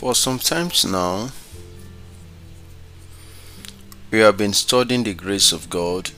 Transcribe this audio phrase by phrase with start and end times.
[0.00, 1.28] For some times now,
[4.10, 6.12] we have been studying the grace of God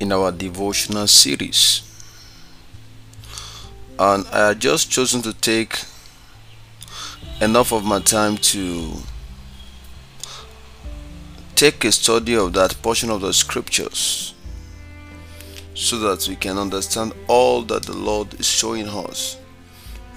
[0.00, 1.82] in our devotional series.
[3.98, 5.80] And I have just chosen to take
[7.42, 8.94] enough of my time to
[11.56, 14.32] take a study of that portion of the scriptures
[15.74, 19.36] so that we can understand all that the Lord is showing us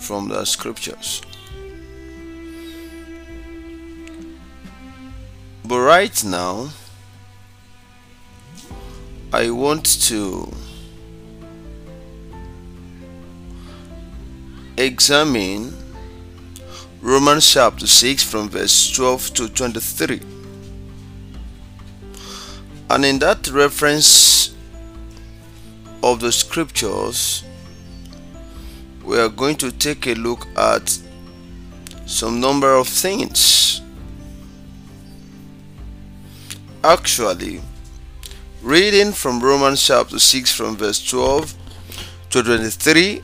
[0.02, 1.22] from the scriptures.
[5.64, 6.70] But right now,
[9.32, 10.52] I want to
[14.78, 15.74] examine
[17.02, 20.20] Romans chapter 6 from verse 12 to 23.
[22.90, 24.54] And in that reference
[26.04, 27.44] of the scriptures,
[29.04, 30.98] we are going to take a look at
[32.06, 33.82] some number of things.
[36.84, 37.62] Actually,
[38.62, 41.54] reading from Romans chapter 6 from verse 12
[42.32, 43.22] to 23,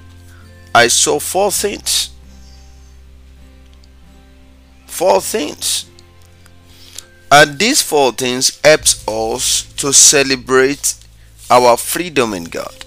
[0.74, 2.12] I saw four things.
[4.86, 5.86] Four things.
[7.32, 10.96] And these four things helps us to celebrate
[11.50, 12.87] our freedom in God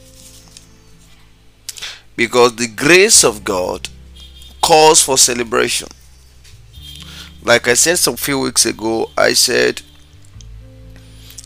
[2.21, 3.89] because the grace of God
[4.61, 5.89] calls for celebration.
[7.43, 9.81] Like I said some few weeks ago, I said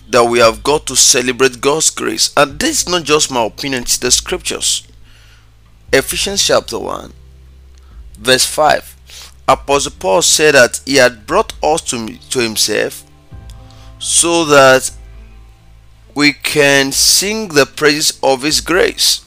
[0.08, 3.82] that we have got to celebrate God's grace, and this is not just my opinion,
[3.82, 4.84] it's the scriptures.
[5.92, 7.12] Ephesians chapter 1,
[8.18, 9.32] verse 5.
[9.46, 13.04] Apostle Paul said that he had brought us to, to himself
[14.00, 14.90] so that
[16.16, 19.23] we can sing the praises of his grace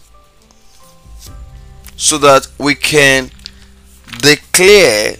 [1.98, 3.32] so that we can
[4.20, 5.18] declare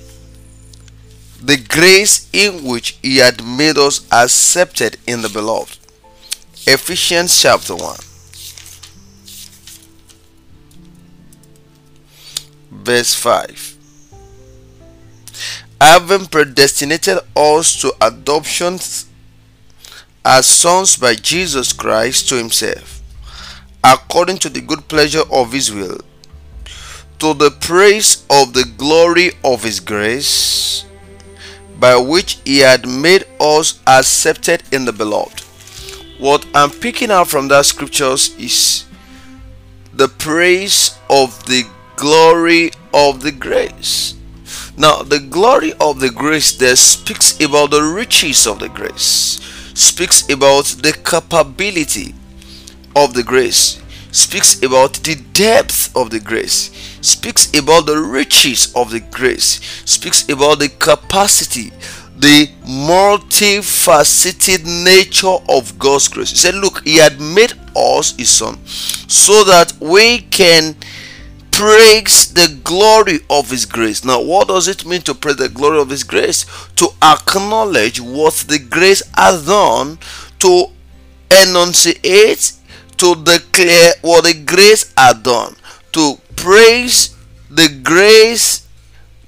[1.42, 5.80] the grace in which he had made us accepted in the beloved.
[6.68, 7.98] Ephesians chapter 1.
[12.72, 13.74] Verse 5.
[15.82, 18.80] Having predestinated us to adoption
[20.24, 23.02] as sons by Jesus Christ to himself,
[23.84, 26.00] according to the good pleasure of his will
[27.20, 30.86] to the praise of the glory of his grace
[31.80, 35.42] by which he had made us accepted in the beloved.
[36.20, 38.86] What i'm picking out from that scriptures is
[39.94, 41.64] the praise of the
[41.96, 44.16] glory of the grace.
[44.78, 49.40] Now the glory of the grace there speaks about the riches of the grace
[49.78, 52.16] speaks about the capability
[52.96, 53.80] of the grace
[54.12, 56.72] speaks about the depth of the grace
[57.08, 61.72] speaks about the riches of the grace, speaks about the capacity,
[62.18, 66.32] the multifaceted nature of God's grace.
[66.32, 70.76] He said, Look, He had made us His Son so that we can
[71.52, 74.04] praise the glory of His grace.
[74.04, 76.46] Now, what does it mean to praise the glory of His grace?
[76.76, 79.98] To acknowledge what the grace has done,
[80.40, 80.66] to
[81.32, 82.54] enunciate,
[82.98, 85.56] to declare what the grace had done,
[85.94, 87.16] to praise
[87.50, 88.68] the grace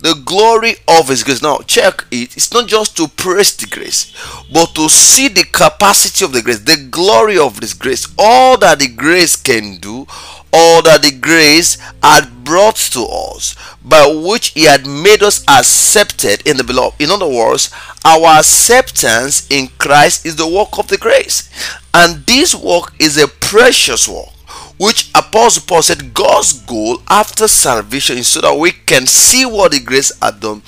[0.02, 1.42] the glory of his grace.
[1.42, 2.36] Now check it.
[2.38, 4.14] It's not just to praise the grace
[4.52, 8.80] but to see the capacity of the grace the glory of this grace all that
[8.80, 10.08] the grace can do
[10.52, 16.46] all that the grace had brought to us by which he had made us accepted
[16.48, 17.00] in the beloved.
[17.02, 17.70] In other words
[18.06, 21.50] our acceptance in christ is the work of the grace.
[21.94, 24.30] And this work is a precious work
[24.78, 29.72] which Apostle Paul said God's goal after salvation is so that we can see what
[29.72, 30.62] the grace had done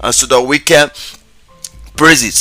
[0.00, 0.90] and so that we can
[1.96, 2.34] praise it.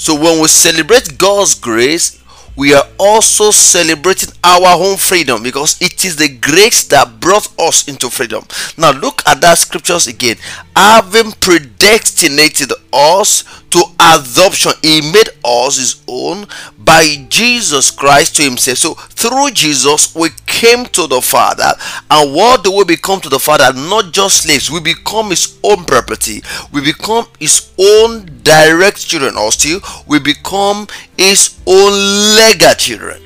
[0.00, 2.22] So when we celebrate God's grace,
[2.58, 7.86] we are also celebrating our own freedom because it is the grace that brought us
[7.86, 8.44] into freedom.
[8.76, 10.36] Now look at that scriptures again.
[10.74, 16.46] Having predestinated us to adoption, he made us his own
[16.88, 18.78] by Jesus Christ to himself.
[18.78, 21.74] So through Jesus, we came to the Father.
[22.10, 23.70] And what do we become to the Father?
[23.74, 26.42] Not just slaves, we become his own property.
[26.72, 30.86] We become his own direct children, or still, we become
[31.18, 31.92] his own
[32.36, 33.20] legal children.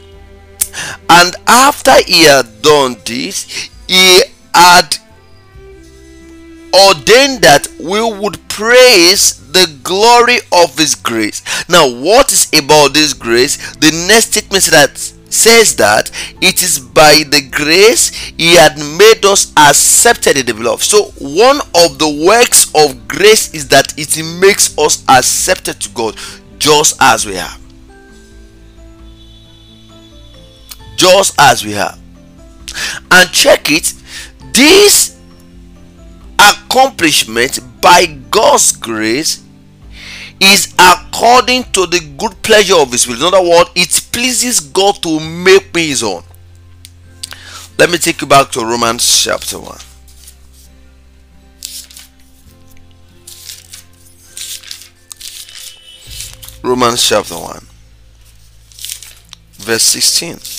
[1.09, 4.23] And after he had done this, he
[4.53, 4.99] had
[6.75, 11.43] ordained that we would praise the glory of his grace.
[11.69, 13.57] Now, what is about this grace?
[13.77, 14.97] The next statement that
[15.33, 16.11] says that
[16.41, 20.83] it is by the grace he had made us accepted in the beloved.
[20.83, 26.17] So one of the works of grace is that it makes us accepted to God
[26.59, 27.57] just as we are.
[30.97, 31.97] Just as we are.
[33.11, 33.95] And check it,
[34.53, 35.12] this
[36.43, 39.43] accomplishment by God's grace
[40.41, 43.17] is according to the good pleasure of his will.
[43.17, 46.23] In other words, it pleases God to make me his own.
[47.79, 49.79] Let me take you back to Romans chapter 1.
[56.65, 57.67] Romans chapter 1,
[59.59, 60.52] verse 16.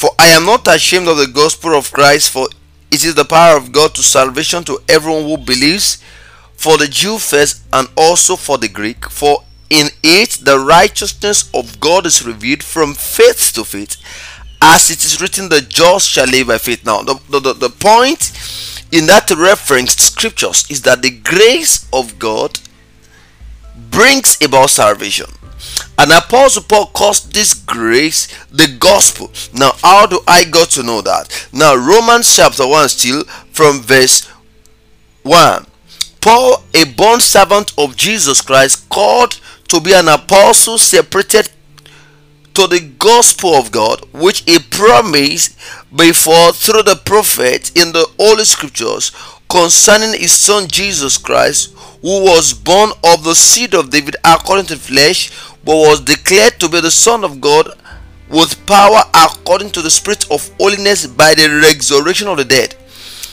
[0.00, 2.48] For I am not ashamed of the gospel of Christ, for
[2.90, 6.02] it is the power of God to salvation to everyone who believes,
[6.56, 9.10] for the Jew first and also for the Greek.
[9.10, 13.98] For in it the righteousness of God is revealed from faith to faith,
[14.62, 16.82] as it is written, the just shall live by faith.
[16.86, 18.32] Now, the, the, the, point
[18.90, 22.58] in that referenced scriptures is that the grace of God
[23.90, 25.26] brings about salvation.
[26.00, 29.30] And Apostle Paul calls this grace the gospel.
[29.52, 31.48] Now, how do I got to know that?
[31.52, 34.26] Now, Romans chapter 1, still from verse
[35.24, 35.66] 1.
[36.22, 39.38] Paul, a bondservant of Jesus Christ, called
[39.68, 41.50] to be an apostle, separated
[42.54, 45.54] to the gospel of God, which he promised
[45.94, 49.12] before through the prophet in the Holy Scriptures
[49.50, 54.76] concerning his son Jesus Christ, who was born of the seed of David according to
[54.76, 55.30] flesh
[55.64, 57.68] but was declared to be the Son of God
[58.28, 62.74] with power according to the Spirit of holiness by the resurrection of the dead.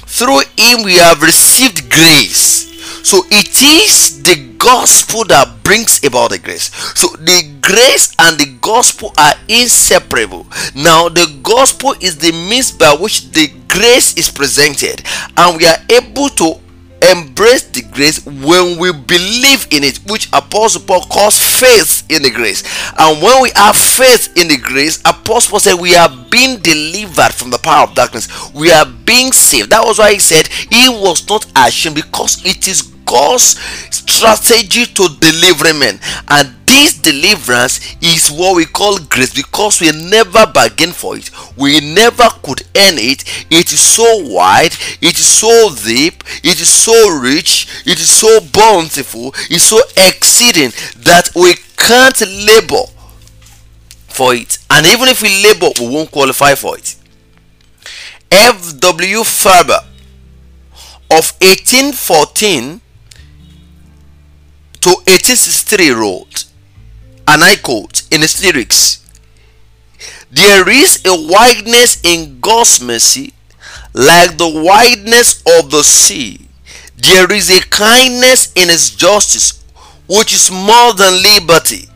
[0.08, 2.66] Through him we have received grace.
[3.08, 6.74] So it is the gospel that brings about the grace.
[7.00, 10.48] So the grace and the gospel are inseparable.
[10.76, 15.04] Now the gospel is the means by which the grace is presented
[15.38, 16.60] and we are able to
[17.02, 22.30] embrace the grace when we believe in it, which Apostle Paul calls faith in the
[22.30, 22.64] grace.
[22.98, 27.34] And when we have faith in the grace, Apostle Paul said we are being delivered
[27.34, 28.28] from the power of darkness.
[28.54, 29.70] We are being saved.
[29.72, 33.58] That was why he said he was not ashamed because it is God's
[33.90, 36.00] strategy to deliver men.
[36.28, 41.32] And this deliverance is what we call grace because we never bargain for it.
[41.58, 43.24] We never could earn it.
[43.50, 48.40] It is so wide, it is so deep, it is so rich, it is so
[48.54, 50.72] bountiful, it's so exceeding
[51.04, 52.86] that we can't labor
[54.08, 54.58] for it.
[54.70, 56.96] And even if we labor, we won't qualify for it.
[58.30, 59.24] F.W.
[59.24, 59.80] Faber
[61.10, 62.82] of 1814
[64.88, 66.46] to 1863 wrote,
[67.28, 69.06] and I quote in his lyrics,
[70.32, 73.34] There is a wideness in God's mercy
[73.94, 76.48] like the wideness of the sea.
[76.96, 79.62] There is a kindness in his justice
[80.08, 81.90] which is more than liberty.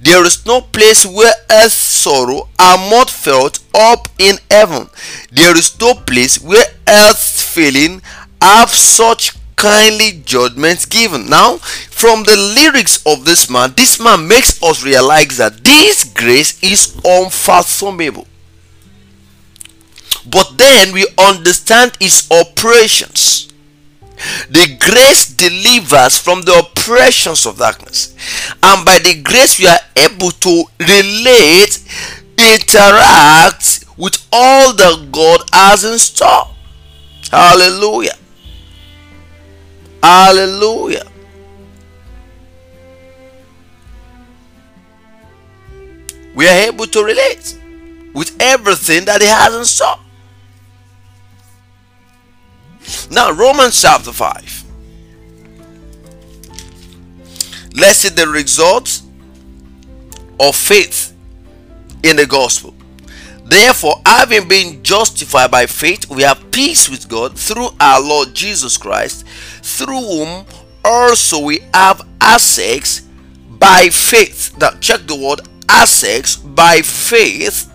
[0.00, 4.88] There is no place where earth's sorrow are not felt up in heaven.
[5.30, 8.02] There is no place where earth's feeling
[8.40, 11.30] have such kindly judgments given.
[11.30, 11.58] Now,
[12.02, 17.00] from the lyrics of this man, this man makes us realize that this grace is
[17.04, 18.26] unfathomable.
[20.28, 23.52] But then we understand its operations.
[24.50, 28.16] The grace delivers from the oppressions of darkness.
[28.64, 31.78] And by the grace, we are able to relate,
[32.36, 36.48] interact with all that God has in store.
[37.30, 38.16] Hallelujah.
[40.02, 41.11] Hallelujah.
[46.34, 47.58] We are able to relate
[48.14, 49.98] with everything that He has in store.
[53.10, 54.64] Now, Romans chapter 5.
[57.74, 59.02] Let's see the results
[60.40, 61.14] of faith
[62.02, 62.74] in the gospel.
[63.44, 68.76] Therefore, having been justified by faith, we have peace with God through our Lord Jesus
[68.76, 69.26] Christ,
[69.62, 70.46] through whom
[70.84, 73.00] also we have access
[73.48, 74.56] by faith.
[74.58, 75.40] Now, check the word
[75.72, 77.70] access by faith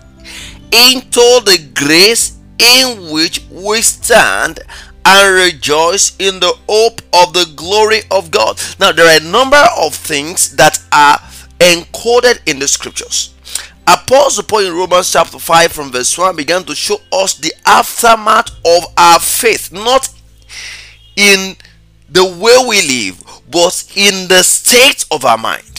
[0.72, 4.60] into the grace in which we stand
[5.04, 8.60] and rejoice in the hope of the glory of God.
[8.78, 11.18] Now, there are a number of things that are
[11.58, 13.34] encoded in the scriptures.
[13.86, 18.50] Apostle Paul in Romans chapter 5 from verse 1 began to show us the aftermath
[18.66, 20.10] of our faith, not
[21.16, 21.56] in
[22.10, 25.77] the way we live, but in the state of our mind.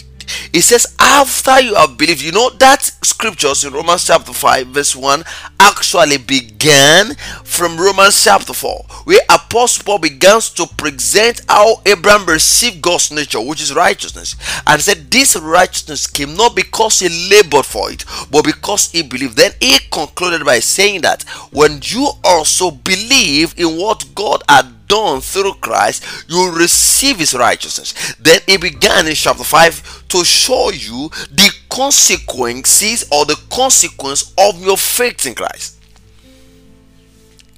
[0.51, 4.95] It says, after you have believed, you know that scriptures in Romans chapter 5, verse
[4.95, 5.23] 1
[5.59, 12.81] actually began from Romans chapter 4, where Apostle Paul begins to present how Abraham received
[12.81, 17.91] God's nature, which is righteousness, and said this righteousness came not because he labored for
[17.91, 19.37] it, but because he believed.
[19.37, 25.21] Then he concluded by saying that when you also believe in what God had done
[25.21, 28.15] through Christ, you receive his righteousness.
[28.19, 34.61] Then he began in chapter 5 to show you the consequences or the consequence of
[34.61, 35.77] your faith in Christ.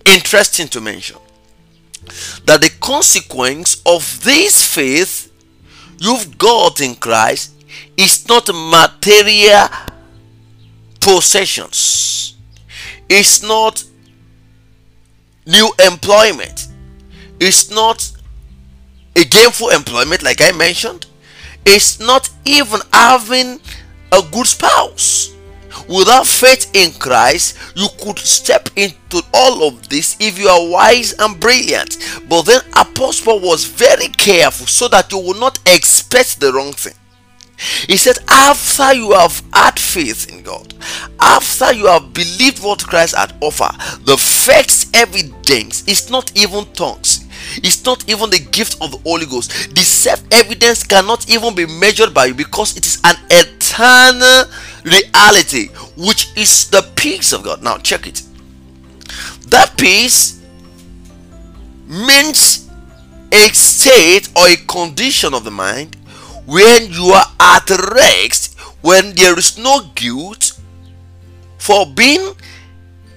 [0.05, 1.17] Interesting to mention
[2.45, 5.31] that the consequence of this faith
[5.99, 7.53] you've got in Christ
[7.95, 9.69] is not material
[10.99, 12.35] possessions,
[13.07, 13.83] it's not
[15.45, 16.67] new employment,
[17.41, 18.11] it's not
[19.15, 21.07] a gainful employment, like I mentioned.
[21.65, 23.59] It's not even having
[24.11, 25.35] a good spouse.
[25.89, 31.13] Without faith in Christ, you could step into all of this if you are wise
[31.17, 31.97] and brilliant.
[32.29, 36.93] But then Apostle was very careful so that you will not expect the wrong thing.
[37.87, 40.73] He said, after you have had faith in God,
[41.19, 47.20] after you have believed what Christ had offered, the first evidence is not even tongues,
[47.57, 49.75] it's not even the gift of the Holy Ghost.
[49.75, 54.45] The self evidence cannot even be measured by you because it is an eternal
[54.83, 55.67] reality,
[55.97, 57.61] which is the peace of God.
[57.63, 58.23] Now, check it.
[59.49, 60.41] That peace
[61.87, 62.69] means
[63.31, 65.97] a state or a condition of the mind
[66.45, 70.59] when you are at rest, when there is no guilt
[71.57, 72.33] for being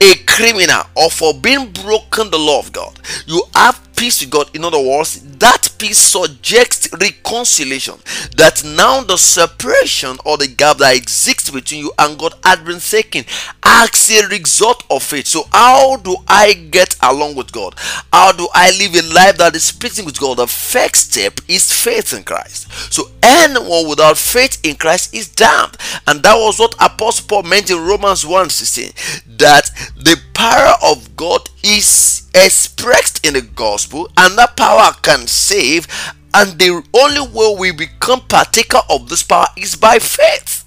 [0.01, 2.99] a criminal or for being broken the law of God.
[3.27, 4.51] You have peace with God.
[4.55, 7.95] In other words, that peace suggests reconciliation.
[8.37, 12.81] That now the separation or the gap that exists between you and God had been
[12.81, 13.25] taken
[13.63, 15.27] as a result of it.
[15.27, 17.75] So, how do I get along with God?
[18.13, 20.39] How do I live a life that is pleasing with God?
[20.39, 22.71] The first step is faith in Christ.
[22.93, 25.77] So, anyone without faith in Christ is damned.
[26.07, 28.93] And that was what Apostle Paul meant in Romans 1 16
[29.39, 35.87] that the power of God is expressed in the gospel, and that power can save.
[36.35, 40.65] And the only way we become partaker of this power is by faith.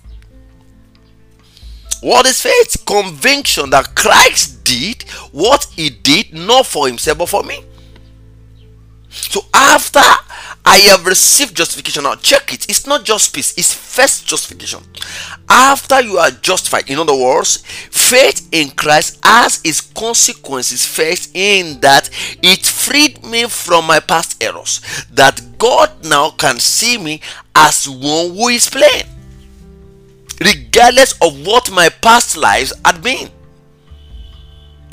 [2.01, 2.85] What is faith?
[2.85, 7.65] Conviction that Christ did what he did, not for himself, but for me.
[9.09, 10.01] So after
[10.67, 12.03] I have received justification.
[12.03, 12.69] Now check it.
[12.69, 14.81] It's not just peace, it's first justification.
[15.47, 21.79] After you are justified, in other words, faith in Christ has its consequences first in
[21.79, 22.09] that
[22.43, 24.81] it freed me from my past errors.
[25.09, 27.21] That God now can see me
[27.55, 29.03] as one who is plain.
[30.41, 33.29] Regardless of what my past lives had been.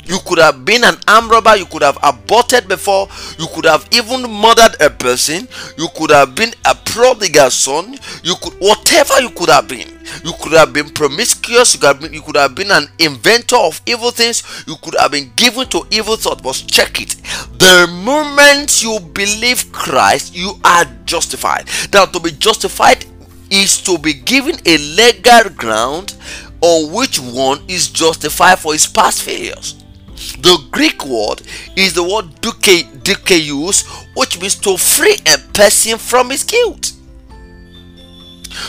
[0.05, 3.07] You could have been an armed robber, you could have aborted before,
[3.39, 5.47] you could have even murdered a person,
[5.77, 9.91] you could have been a prodigal son, you could whatever you could have been.
[10.23, 13.55] You could have been promiscuous, you could have been, you could have been an inventor
[13.55, 16.41] of evil things, you could have been given to evil thoughts.
[16.41, 17.15] But check it.
[17.57, 21.67] The moment you believe Christ, you are justified.
[21.91, 23.05] Now to be justified
[23.49, 26.15] is to be given a legal ground
[26.61, 29.84] on which one is justified for his past failures.
[30.15, 31.41] The Greek word
[31.75, 36.93] is the word dikaios, which means to free a person from his guilt.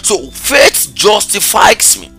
[0.02, 2.10] So faith justifies me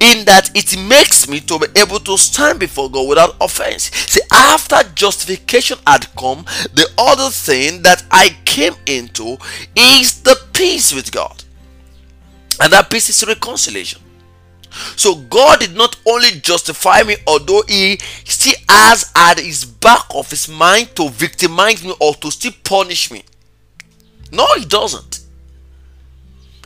[0.00, 3.90] in that it makes me to be able to stand before God without offense.
[3.90, 9.36] See, after justification had come, the other thing that I came into
[9.74, 11.44] is the peace with God.
[12.60, 14.00] And that peace is reconciliation.
[14.96, 20.30] So God did not only justify me, although He still has at his back of
[20.30, 23.24] his mind to victimize me or to still punish me.
[24.32, 25.26] No, He doesn't.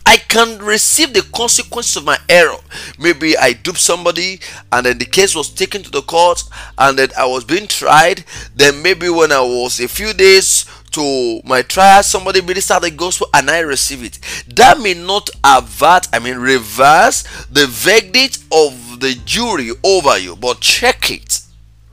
[0.06, 2.56] I can receive the consequences of my error.
[2.98, 4.40] Maybe I duped somebody
[4.72, 6.42] and then the case was taken to the court
[6.78, 8.24] and then I was being tried.
[8.56, 13.28] Then maybe when I was a few days to my trial, somebody ministered the gospel
[13.35, 14.18] and I receive it.
[14.54, 20.61] That may not avert, I mean, reverse the verdict of the jury over you, but
[20.61, 21.40] check it.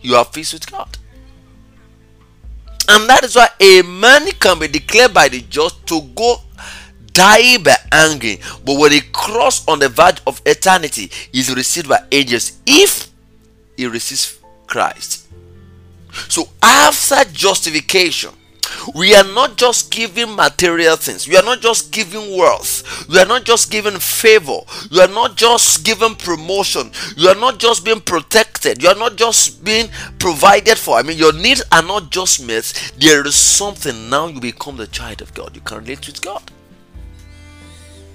[0.02, 0.98] You are peace with God.
[2.90, 6.38] And that is why a man can be declared by the judge to go
[7.18, 12.00] die by hanging, but when he cross on the verge of eternity, is received by
[12.12, 13.08] angels if
[13.76, 15.28] he receives Christ.
[16.30, 18.32] So after justification,
[18.96, 21.28] We are not just giving material things.
[21.28, 23.08] We are not just giving wealth.
[23.10, 24.60] We are not just giving favor.
[24.90, 26.92] You are not just giving promotion.
[27.16, 28.82] You are not just being protected.
[28.82, 30.98] You are not just being provided for.
[30.98, 32.92] I mean, your needs are not just met.
[33.00, 35.56] There is something now you become the child of God.
[35.56, 36.44] You can relate with God.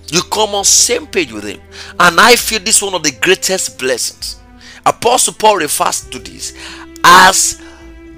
[0.09, 1.61] You come on same page with Him.
[1.99, 4.39] And I feel this one of the greatest blessings.
[4.85, 6.55] Apostle Paul refers to this
[7.05, 7.61] as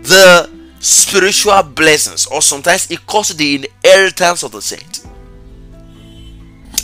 [0.02, 0.50] the
[0.84, 5.06] spiritual blessings, or sometimes it calls the inheritance of the saint.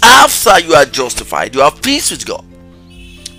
[0.03, 2.45] After you are justified, you have peace with God.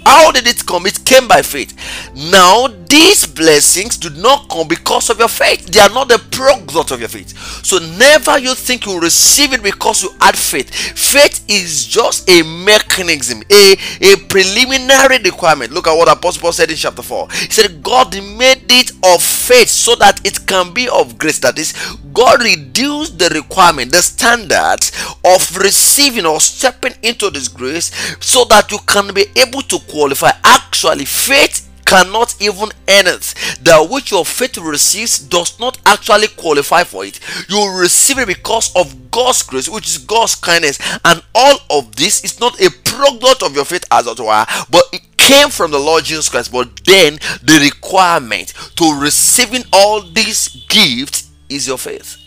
[0.05, 0.85] How did it come?
[0.85, 1.75] It came by faith.
[2.15, 5.65] Now, these blessings do not come because of your faith.
[5.67, 7.37] They are not the product of your faith.
[7.65, 10.73] So, never you think you receive it because you had faith.
[10.73, 15.71] Faith is just a mechanism, a, a preliminary requirement.
[15.71, 17.27] Look at what Apostle Paul said in chapter 4.
[17.31, 21.39] He said, God made it of faith so that it can be of grace.
[21.39, 21.73] That is,
[22.13, 24.79] God reduced the requirement, the standard
[25.23, 30.31] of receiving or stepping into this grace so that you can be able to qualify.
[30.43, 33.35] Actually, faith cannot even earn it.
[33.63, 37.19] That which your faith receives does not actually qualify for it.
[37.49, 40.79] You receive it because of God's grace, which is God's kindness.
[41.03, 44.83] And all of this is not a product of your faith as it were, but
[44.93, 46.51] it came from the Lord Jesus Christ.
[46.51, 52.20] But then the requirement to receiving all these gifts is your faith.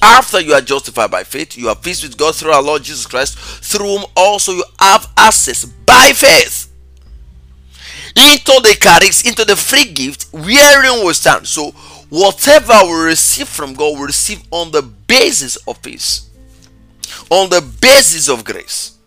[0.00, 3.06] After you are justified by faith, you have peace with God through our Lord Jesus
[3.06, 6.68] Christ, through whom also you have access by faith
[8.16, 11.46] into the charis, into the free gift wherein we stand.
[11.46, 11.70] So,
[12.10, 16.30] whatever we receive from God, we receive on the basis of peace,
[17.30, 18.98] on the basis of grace.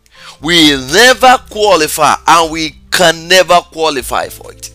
[0.42, 4.72] We never qualify and we can never qualify for it.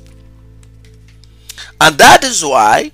[1.80, 2.92] And that is why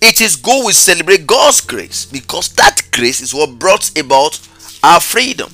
[0.00, 4.38] it is good we celebrate God's grace because that grace is what brought about
[4.82, 5.50] our freedom.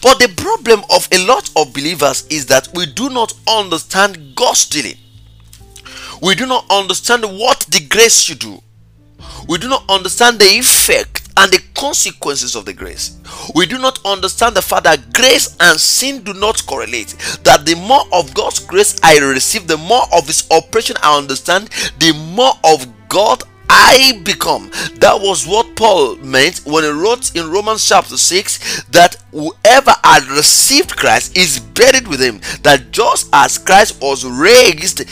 [0.00, 4.66] But the problem of a lot of believers is that we do not understand God's
[4.66, 4.96] dealing.
[6.22, 8.62] We do not understand what the grace should do.
[9.48, 13.18] We do not understand the effect and the consequences of the grace.
[13.54, 17.16] We do not understand the fact that grace and sin do not correlate.
[17.42, 21.70] That the more of God's grace I receive, the more of His operation I understand,
[21.98, 24.70] the more of God I become.
[25.00, 30.24] That was what Paul meant when he wrote in Romans chapter 6 that whoever had
[30.28, 32.40] received Christ is buried with him.
[32.62, 35.06] That just as Christ was raised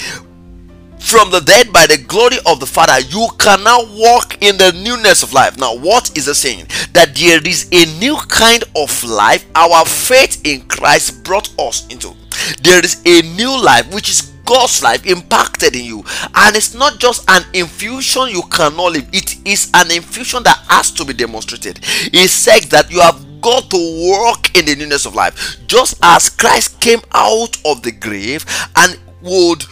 [0.99, 4.73] from the dead by the glory of the Father, you can now walk in the
[4.83, 5.59] newness of life.
[5.59, 6.69] Now, what is the saying?
[6.95, 12.15] That there is a new kind of life our faith in Christ brought us into.
[12.63, 16.05] There is a new life which is God's life impacted in you.
[16.35, 20.91] And it's not just an infusion you cannot live, it is an infusion that has
[20.91, 21.79] to be demonstrated.
[22.13, 25.57] It says that you have got to walk in the newness of life.
[25.69, 29.63] Just as Christ came out of the grave and would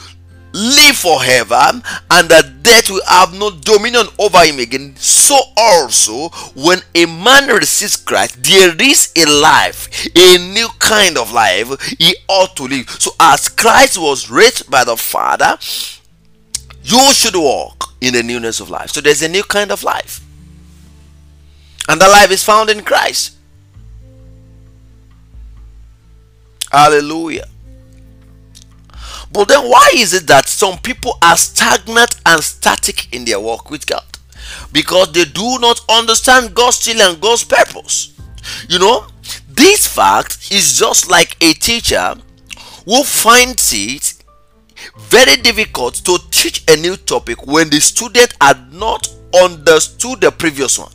[0.58, 4.94] live forever and that death will have no dominion over him again.
[4.96, 11.32] So also when a man receives christ there is a life a new kind of
[11.32, 12.90] life he ought to live.
[12.90, 15.56] So as christ was raised by the father
[16.82, 18.90] you should walk in the newness of life.
[18.90, 20.24] So there's a new kind of life.
[21.88, 23.36] And that life is found in christ.
[26.70, 27.48] Hallelujah
[29.32, 33.70] but then, why is it that some people are stagnant and static in their walk
[33.70, 34.04] with God?
[34.72, 38.14] Because they do not understand God's will and God's purpose.
[38.68, 39.06] You know,
[39.48, 42.14] this fact is just like a teacher
[42.86, 44.14] who finds it
[44.96, 50.78] very difficult to teach a new topic when the student had not understood the previous
[50.78, 50.92] one.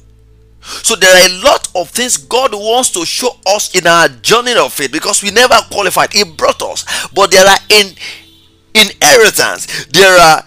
[0.61, 4.55] So there are a lot of things God wants to show us in our journey
[4.55, 6.13] of faith because we never qualified.
[6.13, 7.93] He brought us, but there are in
[8.75, 9.85] inheritance.
[9.87, 10.43] There are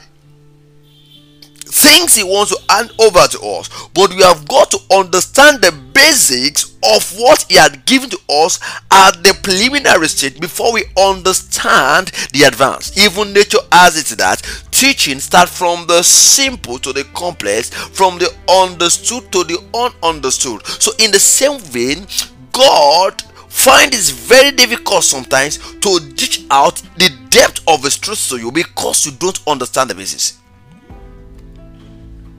[1.77, 5.73] things he wants to hand over to us, but we have got to understand the
[5.93, 8.59] basics of what he had given to us
[8.91, 12.99] at the preliminary stage before we understand the advanced.
[12.99, 18.33] Even nature has it that teaching starts from the simple to the complex, from the
[18.49, 20.65] understood to the ununderstood.
[20.81, 22.07] So, in the same vein,
[22.53, 28.37] God find it very difficult sometimes to dish out the depth of his truth to
[28.37, 30.39] you because you don't understand the basis.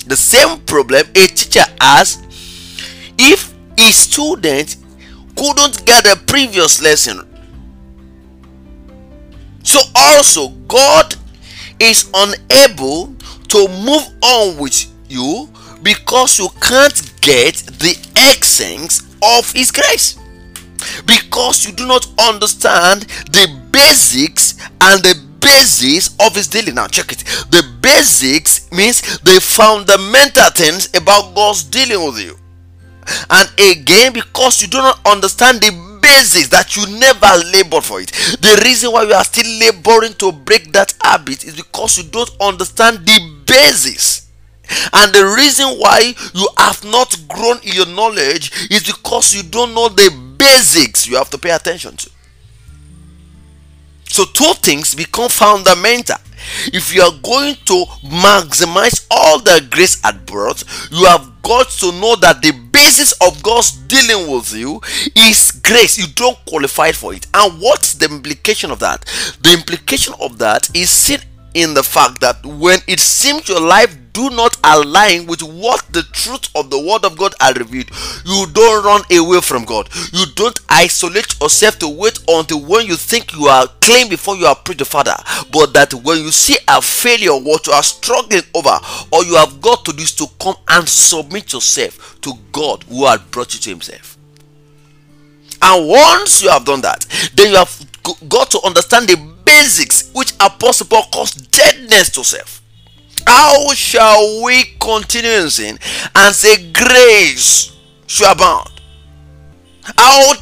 [0.05, 2.23] The same problem a teacher has
[3.17, 4.77] if a student
[5.35, 7.27] couldn't get the previous lesson.
[9.63, 11.15] So also God
[11.79, 13.13] is unable
[13.49, 15.49] to move on with you
[15.83, 20.17] because you can't get the essence of His grace.
[21.05, 26.75] Because you do not understand the basics and the basis of His dealing.
[26.75, 27.19] Now, check it.
[27.51, 32.35] The basics means the fundamental things about God's dealing with you.
[33.29, 38.11] And again, because you do not understand the basics that you never labored for it.
[38.41, 42.31] The reason why you are still laboring to break that habit is because you don't
[42.41, 44.29] understand the basics.
[44.91, 49.73] And the reason why you have not grown in your knowledge is because you don't
[49.73, 52.09] know the basics you have to pay attention to.
[54.09, 56.17] So, two things become fundamental.
[56.67, 61.91] If you are going to maximize all the grace at birth, you have got to
[61.93, 64.81] know that the basis of God's dealing with you
[65.15, 65.97] is grace.
[65.97, 67.27] You don't qualify for it.
[67.33, 69.01] And what's the implication of that?
[69.41, 71.19] The implication of that is seen
[71.53, 76.01] in the fact that when it seems your life do not align with what the
[76.11, 77.91] truth of the word of God are revealed,
[78.25, 79.87] you don't run away from God.
[80.11, 84.47] You don't isolate yourself to wait until when you think you are clean before you
[84.47, 85.13] approach the Father.
[85.53, 88.79] But that when you see a failure, what you are struggling over,
[89.11, 93.05] or you have got to do is to come and submit yourself to God who
[93.05, 94.17] had brought you to Himself.
[95.61, 97.85] And once you have done that, then you have
[98.27, 102.56] got to understand the basics which Apostle Paul calls deadness to self.
[103.25, 105.79] How shall we continue in sin
[106.15, 107.75] and say grace
[108.05, 108.81] shall abound?
[109.97, 110.33] How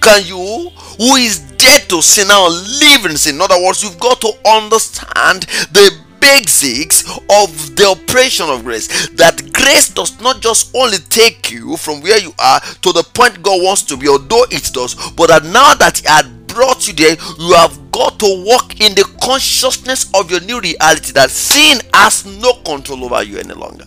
[0.00, 3.36] can you, who is dead to sin, now live in sin?
[3.36, 9.08] In other words, you've got to understand the basics of the operation of grace.
[9.10, 13.42] That grace does not just only take you from where you are to the point
[13.42, 16.94] God wants to be, although it does, but that now that He had brought you
[16.94, 21.78] there, you have got to walk in the consciousness of your new reality that sin
[21.92, 23.84] has no control over you any longer.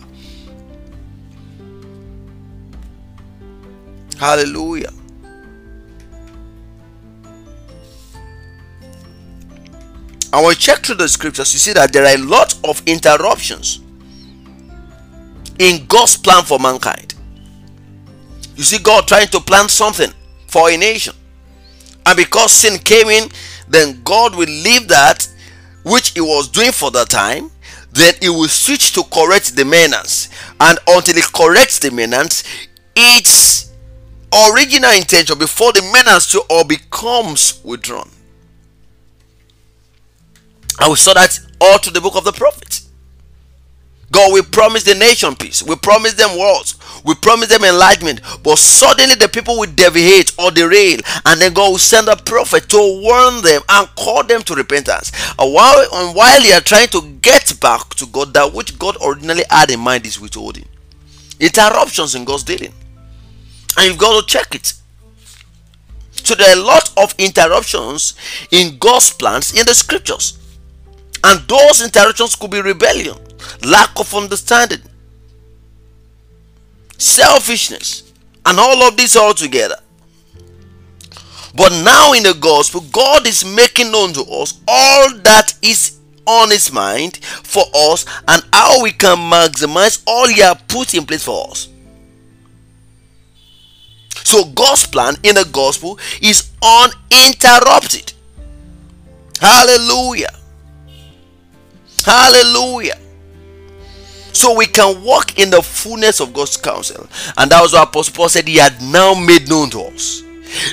[4.16, 4.92] Hallelujah.
[10.32, 12.80] And when you check through the scriptures, you see that there are a lot of
[12.86, 13.80] interruptions
[15.58, 17.14] in God's plan for mankind.
[18.54, 20.12] You see God trying to plan something
[20.46, 21.14] for a nation.
[22.06, 23.28] And because sin came in,
[23.68, 25.28] then God will leave that
[25.84, 27.50] which he was doing for the time,
[27.92, 30.28] then he will switch to correct the menace.
[30.60, 32.42] And until he corrects the menace,
[32.96, 33.72] its
[34.50, 38.10] original intention before the menace to all becomes withdrawn.
[40.80, 42.83] And we saw that all through the book of the prophets.
[44.14, 45.60] God will promise the nation peace.
[45.60, 46.76] We promise them wars.
[47.04, 48.20] We promise them enlightenment.
[48.44, 51.00] But suddenly the people will deviate or derail.
[51.26, 55.10] And then God will send a prophet to warn them and call them to repentance.
[55.36, 58.96] And while, and while they are trying to get back to God, that which God
[59.04, 60.68] originally had in mind is withholding.
[61.40, 62.72] Interruptions in God's dealing.
[63.76, 64.74] And you've got to check it.
[66.12, 68.14] So there are a lot of interruptions
[68.52, 70.38] in God's plans in the scriptures.
[71.24, 73.16] And those interruptions could be rebellion
[73.64, 74.80] lack of understanding,
[76.98, 78.12] selfishness,
[78.46, 79.76] and all of this all together.
[81.56, 86.50] But now in the gospel, God is making known to us all that is on
[86.50, 91.24] his mind for us and how we can maximize all he has put in place
[91.24, 91.68] for us.
[94.24, 98.14] So God's plan in the gospel is uninterrupted.
[99.40, 100.34] Hallelujah.
[102.04, 103.03] Hallelujah
[104.34, 107.08] so we can walk in the fullness of God's counsel.
[107.36, 110.22] And that was what Apostle Paul said he had now made known to us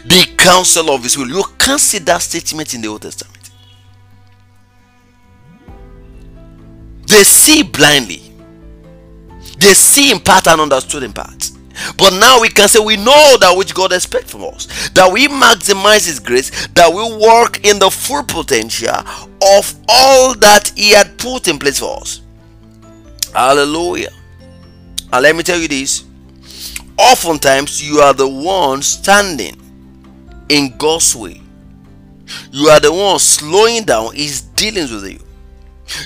[0.05, 1.27] the counsel of his will.
[1.27, 3.37] You can't see that statement in the Old Testament.
[7.07, 8.21] They see blindly,
[9.57, 11.51] they see in part and understood in part.
[11.97, 15.27] But now we can say we know that which God expects from us, that we
[15.27, 21.17] maximize His grace, that we work in the full potential of all that He had
[21.17, 22.20] put in place for us.
[23.33, 24.11] Hallelujah.
[25.13, 26.05] And let me tell you this
[26.97, 29.59] oftentimes you are the one standing
[30.49, 31.41] in God's way.
[32.51, 35.19] You are the one slowing down his dealings with you.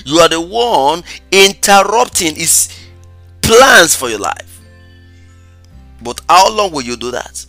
[0.04, 2.68] You are the one interrupting his
[3.42, 4.60] plans for your life.
[6.02, 7.44] But how long will you do that?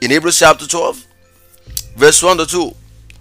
[0.00, 1.06] In Hebrews chapter 12,
[1.96, 2.74] verse 1 to 2,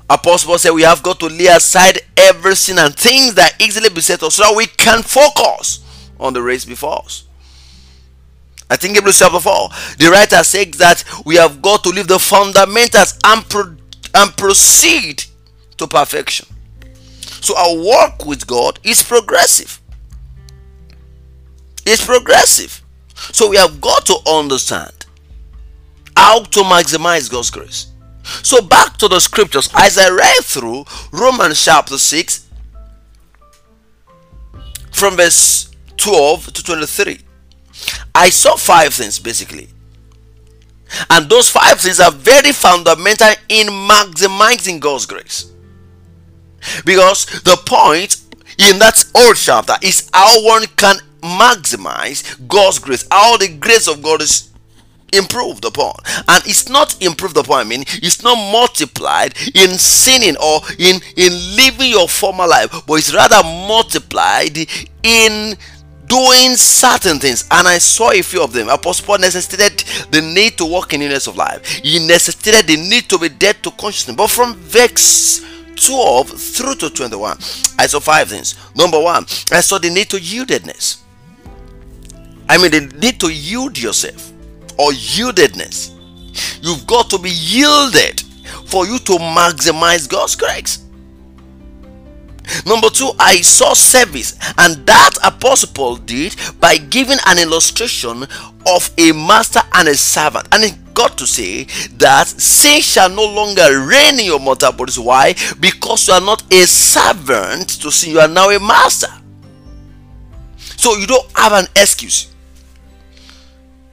[0.10, 3.90] Apostle Paul said we have got to lay aside every sin and things that easily
[3.90, 5.84] beset us so that we can focus
[6.20, 7.26] on the race before us.
[8.70, 12.20] I think Hebrews chapter 4, the writer says that we have got to leave the
[12.20, 13.76] fundamentals and, pro-
[14.14, 15.24] and proceed
[15.78, 16.48] to perfection.
[17.42, 19.82] So our work with God is progressive.
[21.86, 22.82] It's progressive.
[23.16, 25.06] So we have got to understand
[26.16, 27.88] how to maximize God's grace.
[28.44, 32.48] So back to the scriptures as I read through Romans chapter 6
[34.92, 37.20] from verse 12 to 23.
[38.16, 39.70] I saw five things basically.
[41.10, 45.52] And those five things are very fundamental in maximizing God's grace.
[46.86, 48.18] Because the point
[48.58, 54.02] in that old chapter is how one can maximize God's grace, how the grace of
[54.02, 54.50] God is
[55.14, 55.94] improved upon.
[56.28, 61.32] And it's not improved upon i mean it's not multiplied in sinning or in in
[61.56, 64.58] living your former life but it's rather multiplied
[65.04, 65.56] in
[66.08, 67.48] doing certain things.
[67.52, 68.70] And i saw a few of them.
[68.70, 71.68] Apostle paul necessitated the need to walk in newness of life.
[71.68, 74.16] He necessitated the need to be dead to consciousness.
[74.16, 75.42] But from verse
[75.76, 77.38] 12 through to 21
[77.80, 78.56] i saw five things.
[78.76, 80.98] Number one i saw the need to yieldedness
[82.50, 84.32] i mean the need to yield yourself
[84.78, 85.94] or yieldedness.
[86.62, 88.22] You've got to be yielded
[88.66, 90.84] for you to maximize God's grace.
[92.66, 98.24] Number two, I saw service, and that Apostle Paul did by giving an illustration
[98.66, 100.48] of a master and a servant.
[100.54, 101.66] And it got to say
[101.98, 104.98] that sin shall no longer reign in your mortal bodies.
[104.98, 105.36] Why?
[105.60, 109.12] Because you are not a servant to sin, you are now a master.
[110.58, 112.34] So you don't have an excuse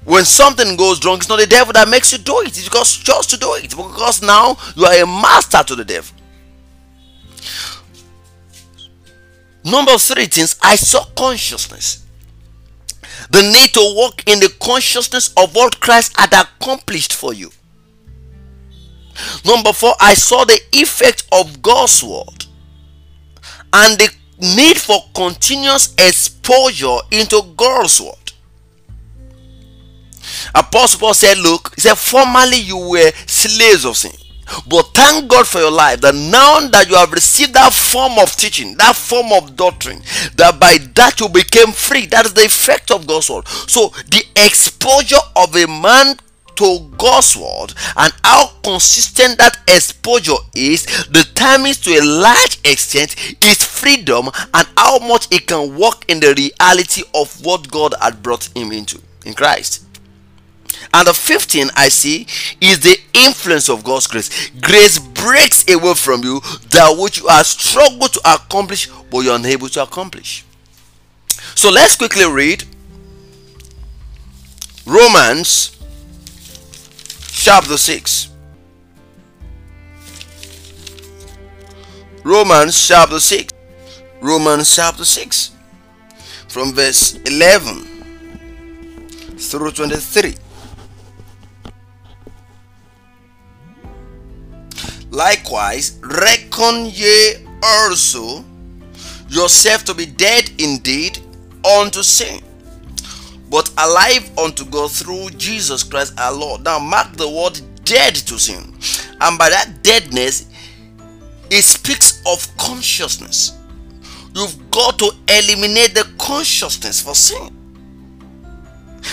[0.05, 2.49] when something goes wrong, it's not the devil that makes you do it.
[2.49, 3.71] It's because you chose to do it.
[3.71, 6.15] Because now you are a master to the devil.
[9.65, 12.05] Number three things I saw consciousness.
[13.31, 17.51] The need to walk in the consciousness of what Christ had accomplished for you.
[19.45, 22.47] Number four, I saw the effect of God's word
[23.73, 28.24] and the need for continuous exposure into God's word.
[30.55, 34.13] Apostle Paul said, Look, he said, formerly you were slaves of sin.
[34.69, 38.31] But thank God for your life that now that you have received that form of
[38.37, 40.03] teaching, that form of doctrine,
[40.37, 42.07] that by that you became free.
[42.07, 43.49] That is the effect of God's word.
[43.49, 46.17] So the exposure of a man
[46.57, 53.65] to God's word and how consistent that exposure is determines to a large extent his
[53.65, 58.45] freedom and how much he can walk in the reality of what God had brought
[58.57, 59.85] him into in Christ.
[60.93, 62.27] And the fifth thing I see
[62.61, 64.51] is the influence of God's grace.
[64.61, 69.69] Grace breaks away from you that which you have struggled to accomplish, but you're unable
[69.69, 70.45] to accomplish.
[71.55, 72.65] So let's quickly read
[74.87, 75.77] Romans
[77.33, 78.31] chapter 6.
[82.23, 83.53] Romans chapter 6.
[84.21, 85.51] Romans chapter 6.
[86.49, 87.95] From verse 11
[89.37, 90.35] through 23.
[95.15, 98.45] Likewise, reckon ye also
[99.29, 101.21] yourself to be dead indeed
[101.65, 102.43] unto sin,
[103.49, 106.65] but alive unto God through Jesus Christ our Lord.
[106.65, 108.75] Now, mark the word dead to sin,
[109.21, 110.49] and by that deadness,
[111.49, 113.57] it speaks of consciousness.
[114.35, 117.57] You've got to eliminate the consciousness for sin.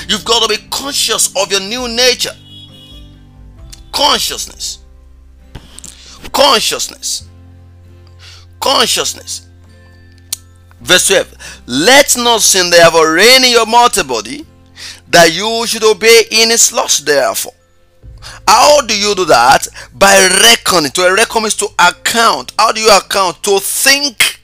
[0.08, 2.36] You've got to be conscious of your new nature.
[3.92, 4.81] Consciousness
[6.32, 7.28] consciousness.
[8.60, 9.48] Consciousness.
[10.82, 14.46] Verse 12 Let not sin therefore reign in your mortal body,
[15.10, 17.54] that you should obey in its lust, therefore.
[18.48, 19.68] How do you do that?
[19.94, 20.92] By reckoning.
[20.92, 22.54] To reckon is to account.
[22.58, 23.42] How do you account?
[23.44, 24.40] To think.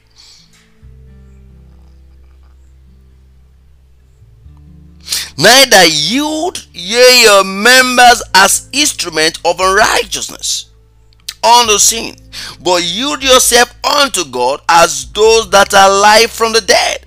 [5.36, 10.67] Neither yield ye your members as instrument of unrighteousness
[11.44, 12.16] unto sin,
[12.62, 17.04] but yield yourself unto God as those that are alive from the dead,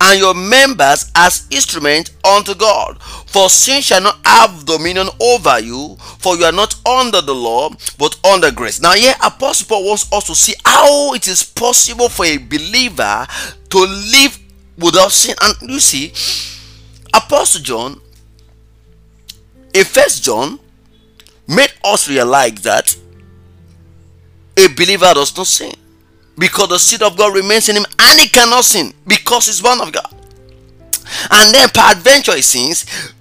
[0.00, 3.02] and your members as instruments unto God.
[3.02, 7.70] For sin shall not have dominion over you, for you are not under the law,
[7.98, 8.80] but under grace.
[8.80, 13.26] Now, here Apostle Paul wants us to see how it is possible for a believer
[13.70, 14.38] to live
[14.78, 15.36] without sin.
[15.42, 16.12] And you see,
[17.14, 18.00] Apostle John,
[19.74, 20.58] in First John,
[21.48, 22.96] made us realize that
[24.56, 25.72] a believer does not sin
[26.38, 29.80] because the seed of God remains in him and he cannot sin because he's born
[29.80, 30.14] of God.
[31.30, 33.12] And then peradventure he sins.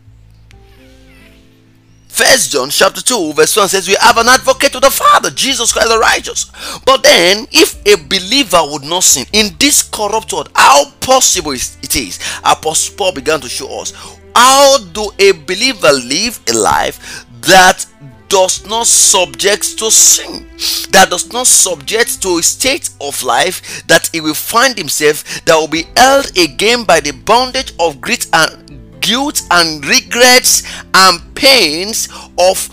[2.07, 5.73] First John chapter 2 verse 1 says we have an advocate with the Father, Jesus
[5.73, 6.49] Christ the righteous.
[6.85, 11.95] But then if a believer would not sin in this corrupt world, how possible it
[11.95, 12.19] is?
[12.45, 13.91] Apostle Paul began to show us
[14.33, 17.85] how do a believer live a life that
[18.27, 20.47] does not subject to sin,
[20.91, 25.55] that does not subject to a state of life that he will find himself that
[25.55, 32.09] will be held again by the bondage of greed and guilt and regrets and pains
[32.39, 32.69] of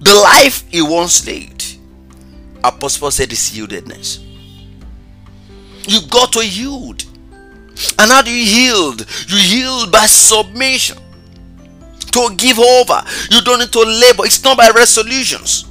[0.00, 1.64] the life he once led.
[2.64, 4.22] Apostle said it's yieldedness.
[5.88, 7.04] You've got to yield.
[7.98, 9.06] And how do you yield?
[9.28, 10.98] You yield by submission
[12.16, 13.02] to give over.
[13.30, 14.24] You don't need to labor.
[14.24, 15.66] It's not by resolutions.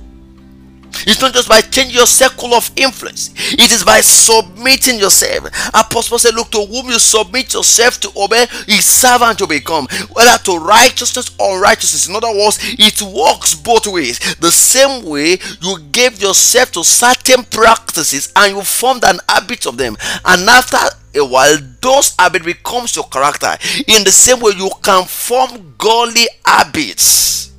[1.08, 3.34] It's not just by changing your circle of influence.
[3.36, 5.50] It is by submitting yourself.
[5.74, 9.88] Apostle said, Look, to whom you submit yourself to obey, is servant to become.
[10.14, 12.08] Whether to righteousness or unrighteousness.
[12.08, 14.20] In other words, it works both ways.
[14.36, 19.78] The same way you gave yourself to certain practices and you formed an habit of
[19.78, 19.98] them.
[20.24, 20.78] And after
[21.24, 23.56] while, those habits becomes your character.
[23.88, 27.52] In the same way, you can form godly habits.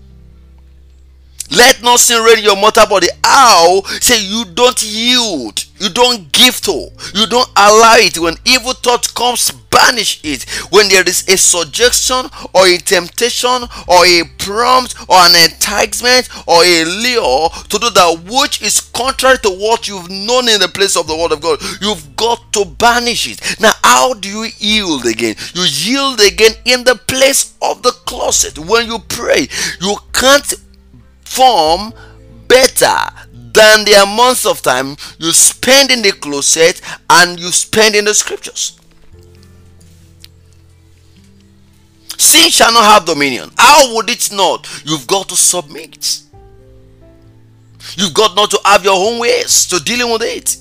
[1.50, 3.08] Let not sin reign your mortal body.
[3.24, 3.82] How?
[4.00, 5.64] Say you don't yield.
[5.78, 6.88] You don't give to.
[7.14, 8.18] You don't allow it.
[8.18, 10.44] When evil thought comes, banish it.
[10.70, 16.64] When there is a suggestion or a temptation or a prompt or an enticement or
[16.64, 20.96] a lure to do that which is contrary to what you've known in the place
[20.96, 23.60] of the word of God, you've got to banish it.
[23.60, 25.36] Now, how do you yield again?
[25.54, 28.58] You yield again in the place of the closet.
[28.58, 29.48] When you pray,
[29.80, 30.54] you can't
[31.26, 31.92] form
[32.46, 32.96] better
[33.32, 38.14] than the amounts of time you spend in the closet and you spend in the
[38.14, 38.78] scriptures.
[42.18, 43.50] Sin shall not have dominion.
[43.58, 44.66] How would it not?
[44.84, 46.22] You've got to submit.
[47.96, 50.56] You've got not to have your own ways to dealing with it.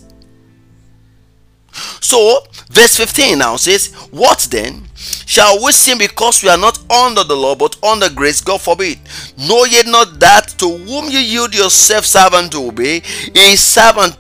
[2.01, 4.85] So, verse 15 now says, What then?
[4.96, 8.42] Shall we sin because we are not under the law but under grace?
[8.42, 9.00] God forbid.
[9.38, 13.02] Know ye not that to whom you yield yourself servant to obey,
[13.36, 14.18] a servant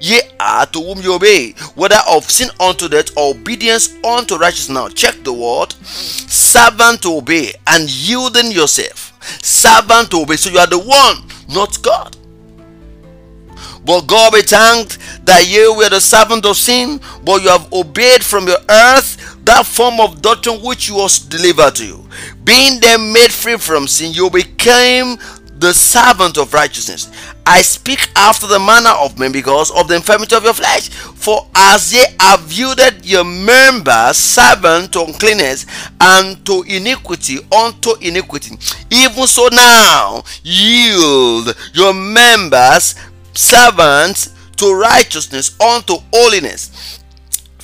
[0.00, 4.74] ye are to whom you obey, whether of sin unto death or obedience unto righteousness.
[4.74, 9.12] Now, check the word servant to obey and yielding yourself.
[9.42, 10.36] Servant to obey.
[10.36, 12.16] So you are the one, not God.
[13.84, 18.24] But God be thanked that you were the servant of sin, but you have obeyed
[18.24, 22.08] from your earth that form of doctrine which was delivered to you.
[22.44, 25.16] Being then made free from sin, you became
[25.58, 27.10] the servant of righteousness.
[27.46, 30.88] I speak after the manner of men because of the infirmity of your flesh.
[30.88, 35.66] For as ye have yielded your members servant to uncleanness
[36.00, 38.56] and to iniquity unto iniquity,
[38.90, 42.94] even so now yield your members
[43.32, 47.00] servants to righteousness unto holiness.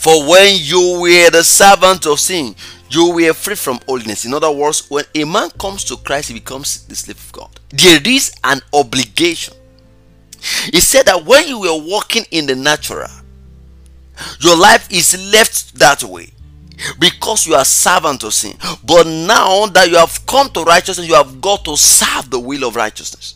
[0.00, 2.56] For when you were the servant of sin,
[2.88, 4.24] you were free from holiness.
[4.24, 7.60] In other words, when a man comes to Christ, he becomes the slave of God.
[7.68, 9.52] There is an obligation.
[10.72, 13.10] He said that when you were walking in the natural,
[14.40, 16.30] your life is left that way
[16.98, 18.56] because you are servant of sin.
[18.82, 22.64] But now that you have come to righteousness, you have got to serve the will
[22.66, 23.34] of righteousness.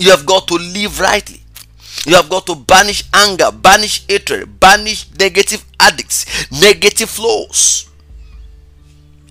[0.00, 1.39] You have got to live rightly.
[2.06, 7.86] You have got to banish anger, banish hatred, banish negative addicts, negative flows.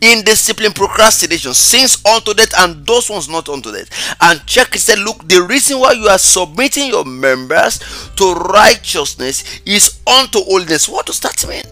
[0.01, 4.15] Indiscipline, procrastination, sins unto death, and those ones not unto death.
[4.21, 7.79] And check, he said, Look, the reason why you are submitting your members
[8.15, 10.88] to righteousness is unto holiness.
[10.88, 11.63] What does that mean?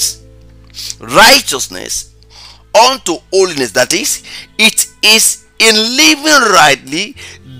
[0.99, 2.15] Righteousness
[2.75, 3.71] unto holiness.
[3.71, 4.23] That is,
[4.57, 7.15] it is in living rightly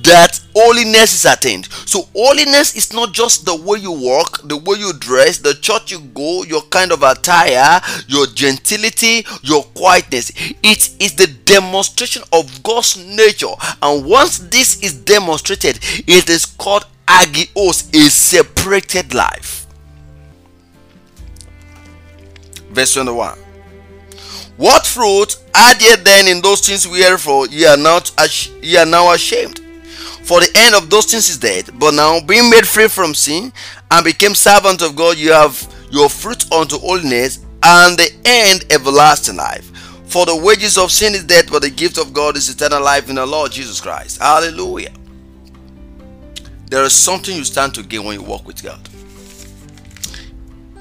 [0.07, 1.65] that holiness is attained.
[1.85, 5.91] So, holiness is not just the way you walk, the way you dress, the church
[5.91, 10.31] you go, your kind of attire, your gentility, your quietness.
[10.63, 13.53] It is the demonstration of God's nature.
[13.81, 19.67] And once this is demonstrated, it is called agios, a separated life.
[22.71, 23.37] Verse 21.
[24.55, 28.11] What fruit are there then in those things wherefore ye are not
[28.61, 29.66] ye are now ashamed?
[30.27, 33.53] For the end of those things is dead, but now being made free from sin
[33.89, 35.55] and became servants of God, you have
[35.89, 39.71] your fruit unto holiness and the end everlasting life.
[40.07, 43.07] For the wages of sin is death, but the gift of God is eternal life
[43.07, 44.21] in the Lord Jesus Christ.
[44.21, 44.91] Hallelujah.
[46.65, 48.81] There is something you stand to gain when you walk with God.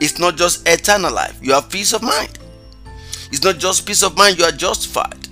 [0.00, 2.36] It's not just eternal life, you have peace of mind.
[3.30, 5.28] It's not just peace of mind, you are justified.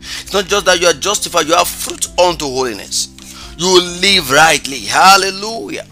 [0.00, 3.14] It's not just that you are justified, you have fruit unto holiness.
[3.58, 4.78] You live rightly.
[4.82, 5.84] Hallelujah.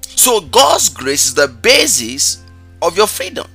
[0.00, 2.42] So God's grace is the basis
[2.80, 3.46] of your freedom.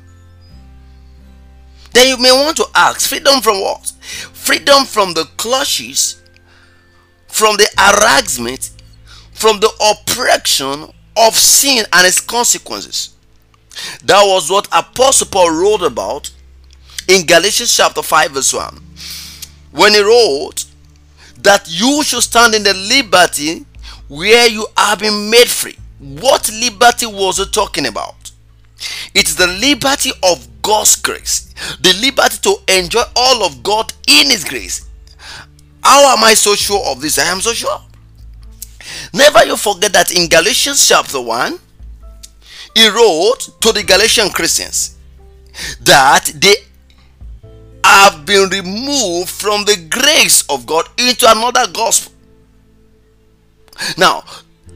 [1.93, 3.91] Then you may want to ask freedom from what?
[4.33, 6.21] Freedom from the clutches,
[7.27, 8.69] from the harassment,
[9.31, 13.15] from the oppression of sin and its consequences.
[14.03, 16.29] That was what Apostle Paul wrote about
[17.07, 18.86] in Galatians chapter 5, verse 1.
[19.77, 20.65] When he wrote
[21.37, 23.65] that you should stand in the liberty
[24.07, 25.77] where you have been made free.
[25.99, 28.31] What liberty was he talking about?
[29.13, 34.29] It is the liberty of God's grace, the liberty to enjoy all of God in
[34.29, 34.87] His grace.
[35.83, 37.17] How am I so sure of this?
[37.17, 37.79] I am so sure.
[39.13, 41.59] Never you forget that in Galatians chapter 1,
[42.75, 44.97] he wrote to the Galatian Christians
[45.81, 46.55] that they
[47.83, 52.13] have been removed from the grace of God into another gospel.
[53.97, 54.23] Now,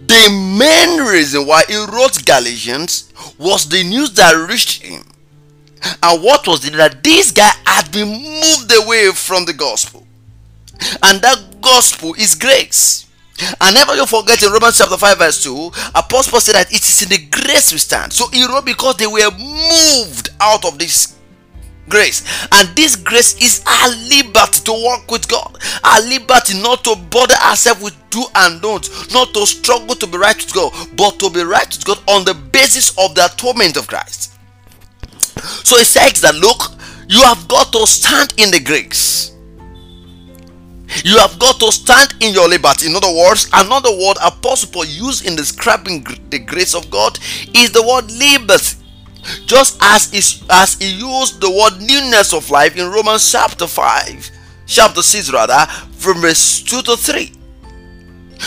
[0.08, 5.04] the main reason why he wrote Galatians was the news that reached him.
[6.04, 6.74] And what was it?
[6.74, 10.06] That this guy had been moved away from the gospel.
[11.04, 13.08] And that gospel is grace.
[13.60, 17.02] And never you forget in Romans chapter 5, verse 2, Apostle said that it is
[17.02, 18.14] in the grace we stand.
[18.14, 21.18] So he wrote because they were moved out of this
[21.90, 26.96] grace and this grace is our liberty to walk with god our liberty not to
[27.10, 31.20] bother ourselves with do and don't not to struggle to be right with god but
[31.20, 34.38] to be right with god on the basis of the atonement of christ
[35.66, 36.74] so it says that look
[37.08, 39.32] you have got to stand in the grace
[41.04, 42.88] you have got to stand in your liberty.
[42.88, 47.18] In other words, another word Apostle Paul used in describing the grace of God
[47.54, 48.81] is the word liberty.
[49.46, 54.32] Just as, is, as he used the word newness of life in Romans chapter 5,
[54.66, 57.34] chapter 6 rather, from verse 2 to 3.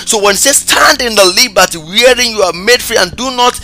[0.06, 3.30] So when it says stand in the liberty wherein you are made free and do
[3.36, 3.58] not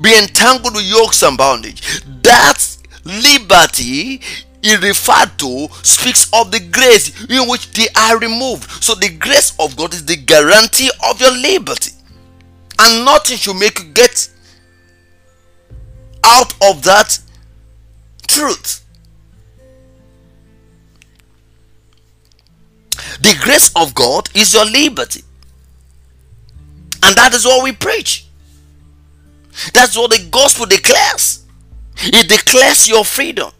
[0.00, 2.58] be entangled with yokes and bondage, that
[3.04, 4.20] liberty
[4.62, 8.70] he referred to speaks of the grace in which they are removed.
[8.82, 11.92] So the grace of God is the guarantee of your liberty.
[12.78, 14.28] And nothing should make you get
[16.24, 17.18] out of that
[18.26, 18.84] truth.
[23.20, 25.22] The grace of God is your liberty.
[27.02, 28.26] And that is what we preach.
[29.74, 31.44] That's what the gospel declares.
[31.96, 33.50] It declares your freedom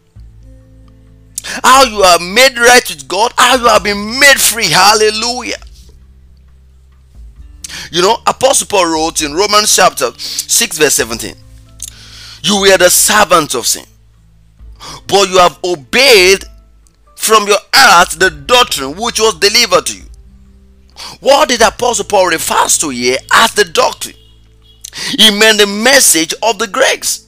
[1.63, 4.69] how you are made right with God, how you have been made free.
[4.69, 5.57] Hallelujah.
[7.91, 11.35] You know, Apostle Paul wrote in Romans chapter 6, verse 17
[12.43, 13.85] You were the servants of sin,
[15.07, 16.43] but you have obeyed
[17.15, 20.03] from your heart the doctrine which was delivered to you.
[21.21, 24.15] What did Apostle Paul refer to here as the doctrine?
[25.17, 27.27] He meant the message of the Greeks.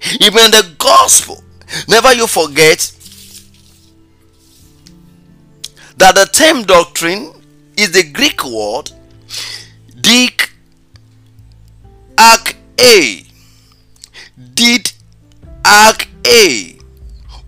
[0.00, 1.42] He meant the gospel.
[1.86, 2.78] Never you forget
[5.98, 7.32] that the term doctrine
[7.76, 8.90] is the Greek word
[10.00, 10.50] dik
[12.18, 13.24] ak a
[14.60, 14.92] did
[15.64, 16.76] ak a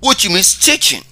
[0.00, 1.02] which means teaching.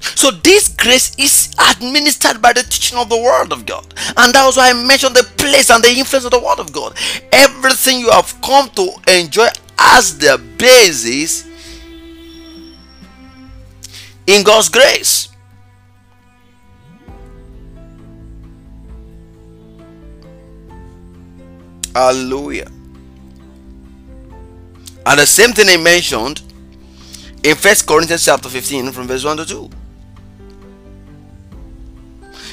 [0.00, 3.86] So this grace is administered by the teaching of the word of god.
[4.16, 6.72] And that was why i mentioned the place and the influence of the word of
[6.72, 6.96] god.
[7.32, 9.48] Everything you have come to enjoy
[9.78, 11.46] as the basis
[14.26, 15.28] in god's grace.
[21.94, 22.70] Hallelujah.
[25.06, 26.42] And the same thing he mentioned
[27.42, 29.70] in First Corinthians chapter 15 from verse 1 to 2.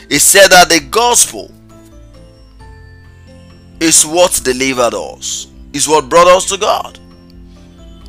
[0.09, 1.51] He said that the gospel
[3.79, 6.97] is what delivered us, is what brought us to God.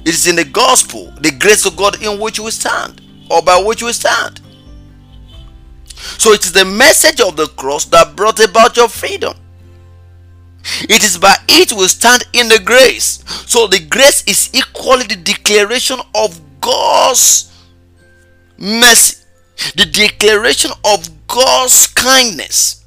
[0.03, 3.61] It is in the gospel, the grace of God in which we stand, or by
[3.61, 4.41] which we stand.
[6.17, 9.37] So it is the message of the cross that brought about your freedom.
[10.83, 13.25] It is by it we stand in the grace.
[13.47, 17.53] So the grace is equally the declaration of God's
[18.59, 19.25] mercy,
[19.77, 22.85] the declaration of God's kindness.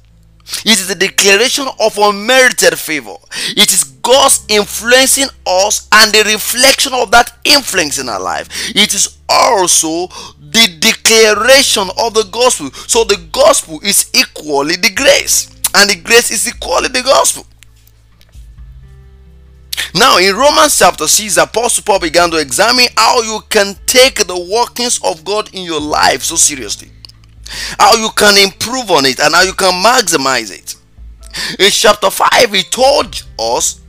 [0.64, 3.16] It is the declaration of unmerited favor.
[3.56, 8.48] It is God's influencing us and the reflection of that influence in our life.
[8.74, 10.08] It is also
[10.38, 12.70] the declaration of the gospel.
[12.72, 17.46] So the gospel is equally the grace, and the grace is equally the gospel.
[19.94, 24.48] Now, in Romans chapter 6, Apostle Paul began to examine how you can take the
[24.50, 26.90] workings of God in your life so seriously,
[27.78, 30.76] how you can improve on it, and how you can maximize it.
[31.58, 33.80] In chapter 5, he told us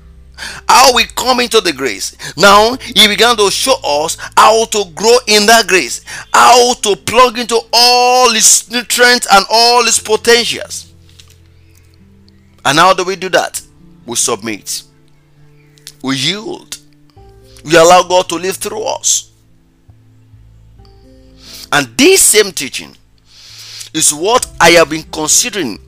[0.68, 2.16] how we come into the grace.
[2.36, 7.38] Now he began to show us how to grow in that grace, how to plug
[7.38, 10.92] into all its nutrients and all its potentials.
[12.66, 13.62] And how do we do that?
[14.06, 14.84] We submit,
[16.04, 16.78] we yield,
[17.66, 19.32] we allow God to live through us.
[21.72, 22.96] And this same teaching
[23.94, 25.80] is what I have been considering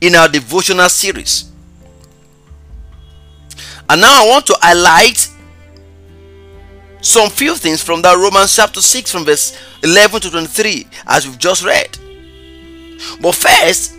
[0.00, 1.50] in our devotional series.
[3.88, 5.28] And now I want to highlight
[7.00, 11.38] some few things from that Romans chapter 6 from verse 11 to 23 as we've
[11.38, 11.98] just read.
[13.20, 13.95] But first,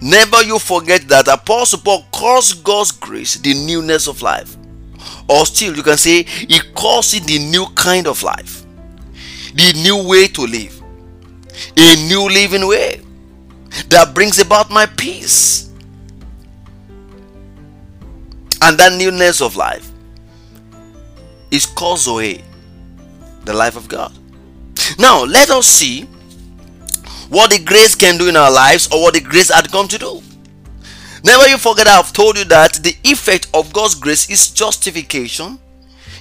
[0.00, 4.56] never you forget that Apostle Paul calls God's grace the newness of life.
[5.28, 8.64] Or still, you can say he calls it the new kind of life,
[9.54, 10.82] the new way to live,
[11.76, 13.00] a new living way
[13.88, 15.70] that brings about my peace
[18.62, 19.90] and that newness of life
[21.50, 22.42] is called Zoe,
[23.44, 24.12] the life of God.
[24.98, 26.08] Now, let us see
[27.28, 29.98] what the grace can do in our lives or what the grace had come to
[29.98, 30.22] do.
[31.24, 35.58] Never you forget, I've told you that the effect of God's grace is justification,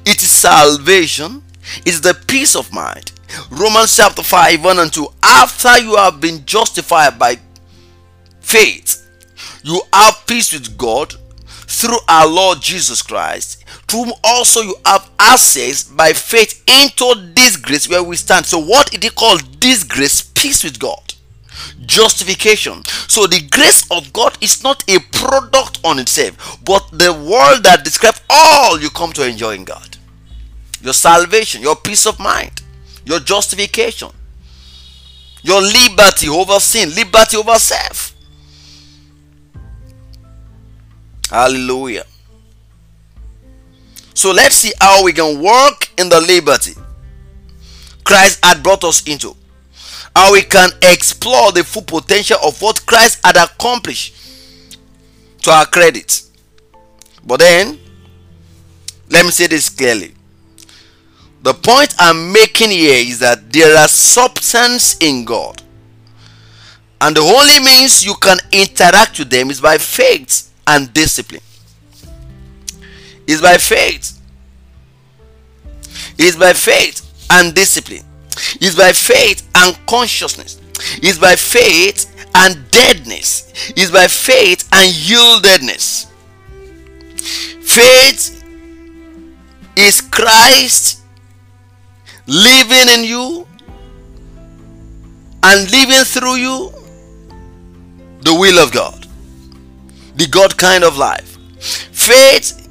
[0.05, 1.43] it is salvation,
[1.85, 3.11] it's the peace of mind.
[3.51, 5.07] Romans chapter 5, 1 and 2.
[5.21, 7.37] After you have been justified by
[8.39, 9.07] faith,
[9.63, 11.13] you have peace with God
[11.67, 17.57] through our Lord Jesus Christ, to whom also you have access by faith into this
[17.57, 18.45] grace where we stand.
[18.45, 19.41] So, what is it called?
[19.61, 21.13] This grace, peace with God.
[21.85, 22.83] Justification.
[23.07, 27.83] So, the grace of God is not a product on itself, but the world that
[27.83, 29.97] describes all you come to enjoy in God.
[30.81, 32.61] Your salvation, your peace of mind,
[33.03, 34.09] your justification,
[35.41, 38.16] your liberty over sin, liberty over self
[41.29, 42.05] Hallelujah.
[44.13, 46.73] So let's see how we can work in the liberty
[48.03, 49.35] Christ had brought us into.
[50.15, 54.15] How we can explore the full potential of what Christ had accomplished
[55.43, 56.21] to our credit.
[57.25, 57.77] But then,
[59.09, 60.13] let me say this clearly.
[61.43, 65.61] The point I'm making here is that there are substance in God.
[66.99, 71.41] And the only means you can interact with them is by faith and discipline.
[73.25, 74.13] Is by faith.
[76.17, 77.01] Is by faith
[77.31, 78.03] and discipline.
[78.61, 80.61] Is by faith and consciousness.
[81.01, 83.71] Is by faith and deadness.
[83.75, 86.07] Is by faith and yieldedness.
[87.61, 88.43] Faith
[89.75, 91.01] is Christ
[92.25, 93.47] living in you
[95.43, 96.71] and living through you
[98.21, 98.96] the will of God
[100.17, 101.37] the God kind of life.
[101.59, 102.63] Faith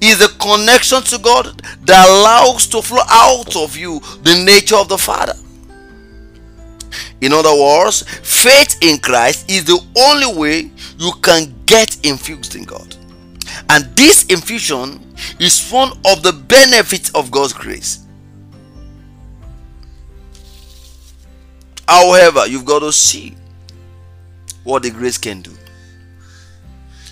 [0.00, 4.88] is a connection to God that allows to flow out of you the nature of
[4.88, 5.34] the Father.
[7.20, 12.64] In other words, faith in Christ is the only way you can get infused in
[12.64, 12.96] God.
[13.70, 15.00] And this infusion
[15.38, 18.00] is one of the benefits of God's grace.
[21.88, 23.34] However, you've got to see
[24.64, 25.52] what the grace can do.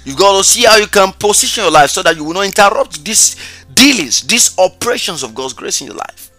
[0.04, 2.46] You got to see how you can position your life so that you will not
[2.46, 3.36] interrupt these
[3.72, 6.30] dealings, these operations of God's grace in your life.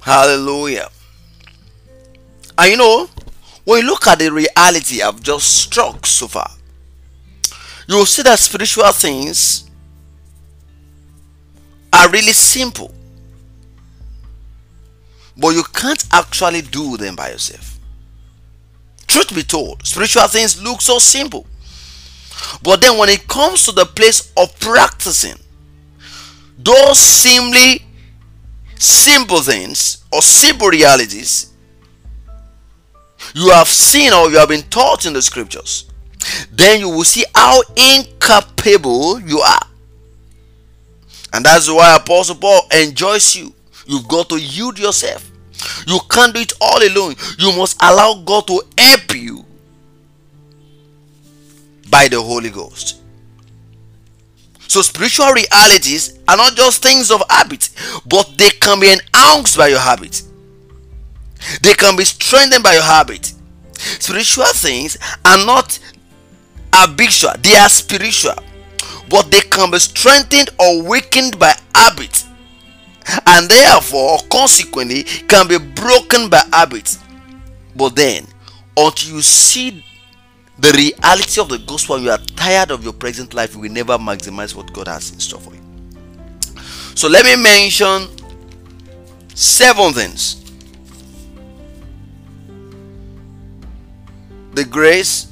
[0.00, 0.88] Hallelujah.
[2.56, 3.08] And you know,
[3.64, 6.48] when you look at the reality I've just struck so far,
[7.88, 9.68] you will see that spiritual things
[11.92, 12.92] are really simple.
[15.36, 17.75] But you can't actually do them by yourself.
[19.16, 21.46] Truth be told, spiritual things look so simple.
[22.62, 25.36] But then when it comes to the place of practicing,
[26.58, 27.86] those seemingly
[28.74, 31.50] simple things or simple realities
[33.34, 35.90] you have seen or you have been taught in the scriptures,
[36.52, 39.66] then you will see how incapable you are.
[41.32, 43.54] And that's why Apostle Paul enjoys you.
[43.86, 45.32] You've got to yield yourself.
[45.86, 47.14] You can't do it all alone.
[47.38, 49.44] You must allow God to help you
[51.90, 53.00] by the Holy Ghost.
[54.68, 57.70] So, spiritual realities are not just things of habit,
[58.06, 60.22] but they can be enhanced by your habit.
[61.62, 63.32] They can be strengthened by your habit.
[63.78, 65.78] Spiritual things are not
[66.72, 68.34] habitual, they are spiritual,
[69.08, 72.24] but they can be strengthened or weakened by habit,
[73.26, 76.96] and therefore, consequently, can be broken by habit.
[77.74, 78.26] But then,
[78.76, 79.84] until you see
[80.58, 83.98] the reality of the gospel, you are tired of your present life, you will never
[83.98, 85.62] maximize what God has in store for you.
[86.94, 88.08] So, let me mention
[89.34, 90.42] seven things
[94.54, 95.30] the grace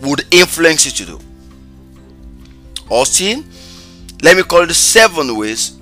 [0.00, 1.27] would influence you to do.
[2.90, 3.44] Austin,
[4.22, 5.78] let me call it seven ways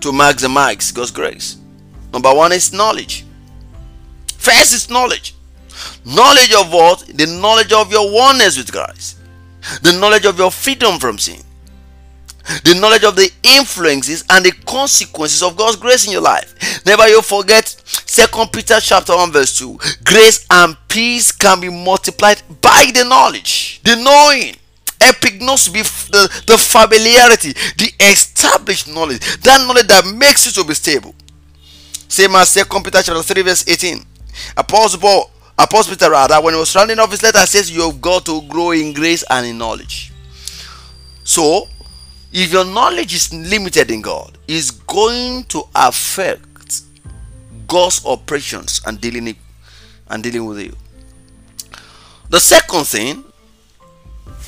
[0.00, 1.56] to maximize God's grace.
[2.12, 3.24] Number one is knowledge.
[4.36, 5.34] First is knowledge.
[6.04, 7.04] Knowledge of what?
[7.14, 9.18] The knowledge of your oneness with Christ.
[9.82, 11.40] The knowledge of your freedom from sin.
[12.64, 16.84] The knowledge of the influences and the consequences of God's grace in your life.
[16.84, 19.78] Never you forget Second Peter chapter 1 verse 2.
[20.04, 24.54] Grace and peace can be multiplied by the knowledge, the knowing
[25.10, 30.74] epignos be the, the familiarity, the established knowledge, that knowledge that makes you to be
[30.74, 31.14] stable.
[32.08, 34.04] Same as Second Peter chapter 3, verse 18.
[34.56, 38.00] Apostle Paul, Apostle Peter rather, when he was rounding off his letter, says you have
[38.00, 40.12] got to grow in grace and in knowledge.
[41.24, 41.68] So,
[42.32, 46.82] if your knowledge is limited in God, it's going to affect
[47.66, 49.36] God's operations and dealing
[50.08, 50.76] and dealing with you.
[52.30, 53.24] The second thing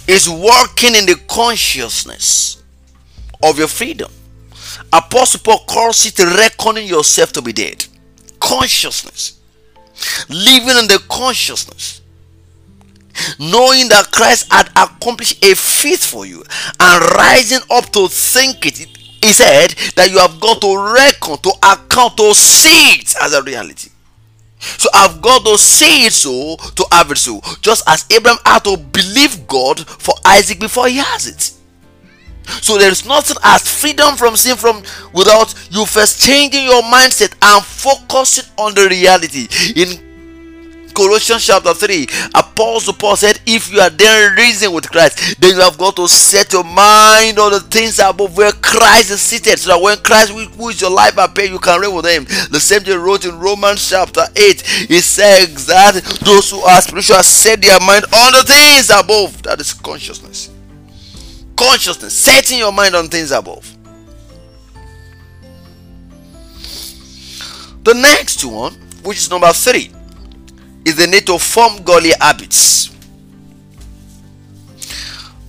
[0.09, 2.63] is working in the consciousness
[3.43, 4.11] of your freedom.
[4.93, 7.85] Apostle Paul calls it reckoning yourself to be dead.
[8.41, 9.41] Consciousness.
[10.29, 12.03] Living in the consciousness.
[13.39, 16.45] Knowing that Christ had accomplished a feat for you
[16.79, 18.79] and rising up to think it.
[18.79, 23.43] He said that you have got to reckon, to account, to see it as a
[23.43, 23.91] reality.
[24.59, 27.41] So I've got oh, to say it so to have it so.
[27.61, 31.53] Just as Abraham had to believe God for Isaac before he has it.
[32.63, 34.83] So there is nothing as freedom from sin from
[35.13, 39.49] without you first changing your mindset and focusing on the reality.
[39.75, 40.06] In
[40.97, 45.61] Colossians chapter 3, Apostle Paul said, If you are then reason with Christ, then you
[45.61, 49.73] have got to set your mind on the things above where Christ is seated, so
[49.73, 52.25] that when Christ, who is your life, appear, you can reign with him.
[52.51, 54.63] The same thing wrote in Romans chapter 8.
[54.63, 59.43] He says that those who are spiritual set their mind on the things above.
[59.43, 60.51] That is consciousness.
[61.57, 63.71] Consciousness, setting your mind on things above.
[67.85, 68.73] The next one,
[69.03, 69.91] which is number three,
[70.87, 72.95] is the need to form godly habits.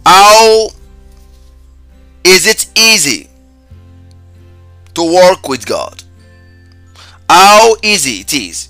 [0.03, 0.69] How
[2.23, 3.29] is it easy
[4.95, 6.03] to work with God?
[7.29, 8.69] How easy it is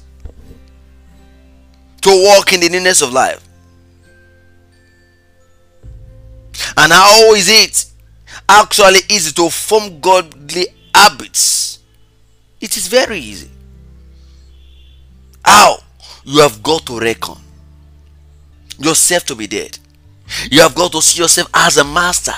[2.02, 3.48] to walk in the newness of life?
[6.76, 7.86] And how is it
[8.50, 11.80] actually easy to form godly habits?
[12.60, 13.50] It is very easy.
[15.46, 15.78] How?
[16.28, 17.38] You have got to reckon
[18.78, 19.80] yourself to be dead.
[20.52, 22.34] You have got to see yourself as a master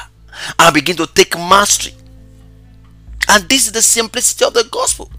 [0.60, 1.96] and begin to take mastery.
[3.28, 5.12] And this is the simplicity of the gospel.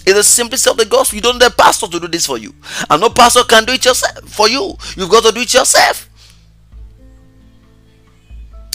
[0.00, 1.16] It's the simplicity of the gospel.
[1.16, 2.54] You don't need a pastor to do this for you.
[2.90, 4.76] And no pastor can do it yourself for you.
[4.96, 6.07] You've got to do it yourself.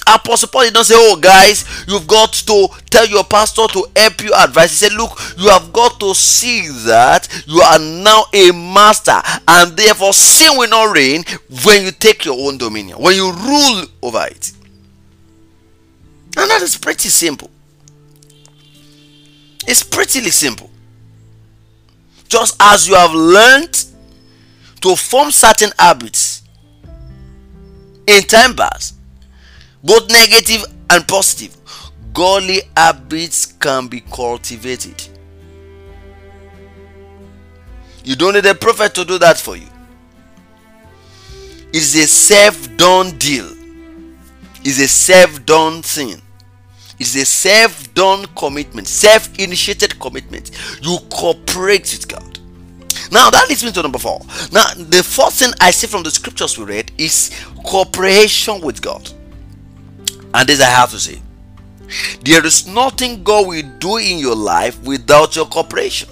[0.07, 4.21] Apostle Paul did not say, Oh, guys, you've got to tell your pastor to help
[4.21, 4.71] you advise.
[4.71, 9.77] He said, Look, you have got to see that you are now a master, and
[9.77, 11.23] therefore sin will not reign
[11.65, 14.51] when you take your own dominion, when you rule over it.
[16.35, 17.49] And that is pretty simple.
[19.67, 20.69] It's pretty simple.
[22.27, 23.85] Just as you have learned
[24.81, 26.41] to form certain habits
[28.07, 28.95] in time past
[29.83, 31.57] both negative and positive.
[32.13, 35.09] Godly habits can be cultivated.
[38.05, 39.67] You don't need a prophet to do that for you.
[41.73, 43.49] It's a self done deal,
[44.63, 46.21] it's a self done thing.
[46.99, 50.51] It's a self done commitment, self initiated commitment.
[50.81, 52.39] You cooperate with God.
[53.11, 54.21] Now that leads me to number four.
[54.51, 57.31] Now, the fourth thing I see from the scriptures we read is
[57.65, 59.09] cooperation with God.
[60.33, 61.21] And this I have to say
[62.23, 66.09] there is nothing God will do in your life without your cooperation.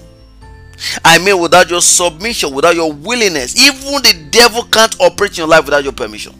[1.05, 3.57] I mean, without your submission, without your willingness.
[3.59, 6.33] Even the devil can't operate in your life without your permission.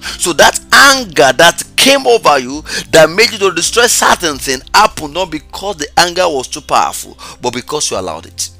[0.00, 5.14] So that anger that came over you that made you to destroy certain thing happened
[5.14, 8.50] not because the anger was too powerful, but because you allowed it.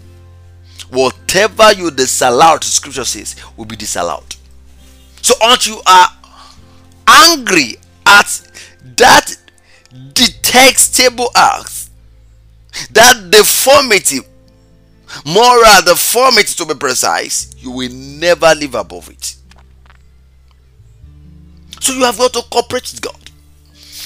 [0.91, 4.35] Whatever you disallowed, scripture says, will be disallowed.
[5.23, 6.09] So aren't you are
[7.07, 8.50] angry at
[8.97, 9.37] that
[10.13, 11.91] detestable act,
[12.93, 14.21] that deformity,
[15.27, 19.37] moral deformity to be precise, you will never live above it.
[21.81, 23.31] So you have got to cooperate with God.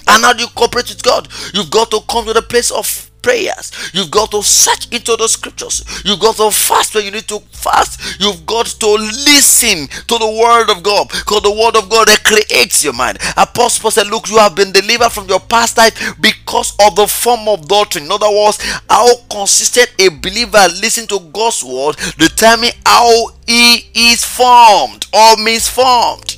[0.06, 1.28] And how do you cooperate with God?
[1.52, 3.72] You've got to come to the place of prayers.
[3.94, 5.82] You've got to search into the scriptures.
[6.04, 8.20] You've got to fast when you need to fast.
[8.20, 12.84] You've got to listen to the word of God because the word of God creates
[12.84, 13.18] your mind.
[13.38, 17.48] Apostle said, Look, you have been delivered from your past life because of the form
[17.48, 18.04] of doctrine.
[18.04, 18.58] In other words,
[18.90, 26.36] how consistent a believer listen to God's word determine how he is formed or misformed.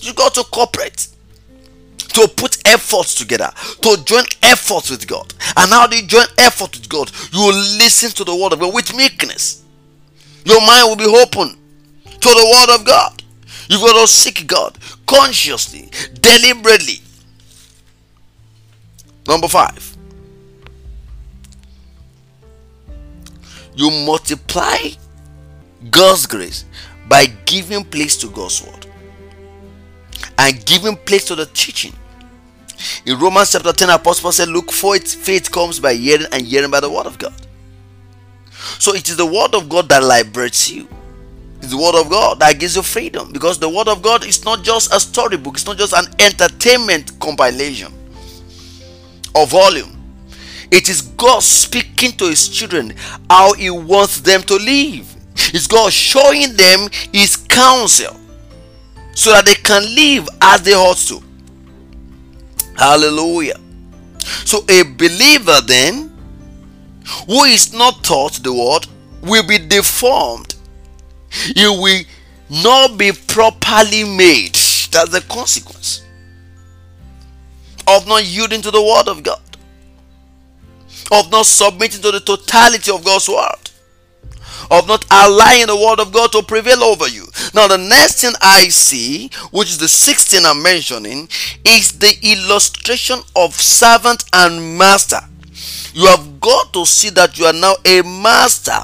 [0.00, 1.08] You got to cooperate
[2.14, 3.50] to put efforts together,
[3.82, 5.34] to join efforts with God.
[5.56, 7.10] And how do you join effort with God?
[7.32, 9.64] You will listen to the word of God with meekness.
[10.44, 11.58] Your mind will be open
[12.04, 13.22] to the word of God.
[13.68, 15.90] You've got to seek God consciously,
[16.20, 17.00] deliberately.
[19.26, 19.96] Number five,
[23.74, 24.76] you multiply
[25.90, 26.64] God's grace
[27.08, 28.86] by giving place to God's word
[30.38, 31.92] and giving place to the teaching.
[33.06, 36.70] In Romans chapter 10, Apostle said, Look for it, faith comes by hearing, and hearing
[36.70, 37.34] by the word of God.
[38.78, 40.88] So it is the word of God that liberates you.
[41.58, 44.44] It's the word of God that gives you freedom because the word of God is
[44.44, 47.92] not just a storybook, it's not just an entertainment compilation
[49.34, 49.90] or volume.
[50.70, 52.94] It is God speaking to his children
[53.30, 55.14] how he wants them to live.
[55.54, 58.16] It's God showing them his counsel
[59.14, 61.22] so that they can live as they ought to.
[62.76, 63.60] Hallelujah.
[64.44, 66.10] So a believer then
[67.26, 68.86] who is not taught the word
[69.22, 70.54] will be deformed.
[71.54, 72.02] He will
[72.50, 74.54] not be properly made.
[74.90, 76.02] That's the consequence
[77.86, 79.42] of not yielding to the word of God,
[81.12, 83.70] of not submitting to the totality of God's word
[84.70, 87.23] of not allowing the word of God to prevail over you.
[87.54, 91.28] Now, the next thing I see, which is the sixth thing I'm mentioning,
[91.64, 95.20] is the illustration of servant and master.
[95.92, 98.78] You have got to see that you are now a master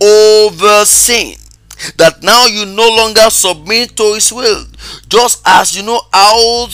[0.00, 1.36] over sin.
[1.96, 4.66] That now you no longer submit to his will.
[5.08, 6.68] Just as you know how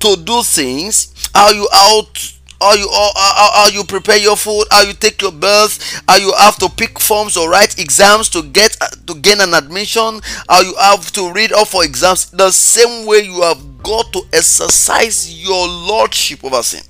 [0.00, 2.31] to do things, how you out
[2.62, 4.64] how you how, how, you prepare your food?
[4.70, 8.42] How you take your bath how you have to pick forms or write exams to
[8.42, 10.20] get uh, to gain an admission?
[10.48, 12.30] How you have to read up for exams?
[12.30, 16.82] The same way you have got to exercise your lordship over sin.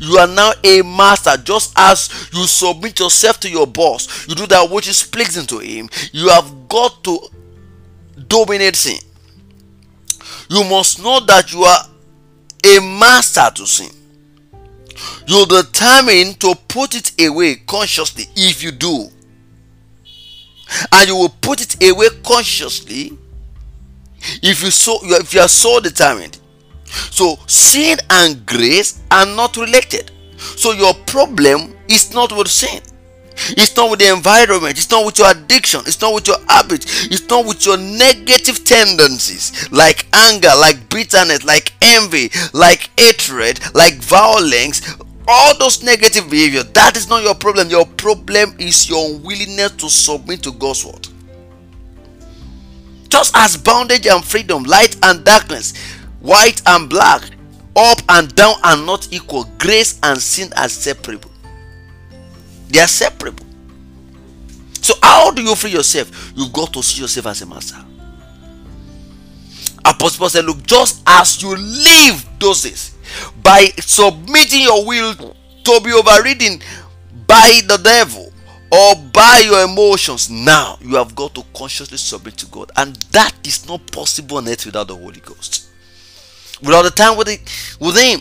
[0.00, 4.28] You are now a master just as you submit yourself to your boss.
[4.28, 5.88] You do that which is pleasing to him.
[6.12, 7.18] You have got to
[8.26, 8.98] dominate sin.
[10.48, 11.84] You must know that you are
[12.64, 13.99] a master to sin
[15.26, 19.08] you determine to put it away consciously if you do.
[20.92, 23.12] And you will put it away consciously
[24.42, 26.38] if you so if you are so determined.
[27.10, 30.10] So sin and grace are not related.
[30.38, 32.82] So your problem is not with sin.
[33.50, 34.76] It's not with the environment.
[34.76, 35.80] It's not with your addiction.
[35.86, 36.84] It's not with your habit.
[37.10, 43.94] It's not with your negative tendencies like anger, like bitterness, like envy, like hatred, like
[43.94, 44.96] violence.
[45.28, 46.62] All those negative behavior.
[46.62, 47.68] That is not your problem.
[47.68, 51.08] Your problem is your unwillingness to submit to God's word.
[53.08, 55.76] Just as bondage and freedom, light and darkness,
[56.20, 57.22] white and black,
[57.76, 61.29] up and down are not equal, grace and sin are separable.
[62.70, 63.46] They are separable.
[64.80, 66.32] So, how do you free yourself?
[66.34, 67.76] You've got to see yourself as a master.
[69.84, 72.96] Apostle said, Look, just as you live days
[73.42, 76.60] by submitting your will to be overridden
[77.26, 78.32] by the devil
[78.72, 83.32] or by your emotions, now you have got to consciously submit to God, and that
[83.44, 85.66] is not possible on earth without the Holy Ghost.
[86.62, 87.40] Without the time with, it,
[87.80, 88.20] with Him,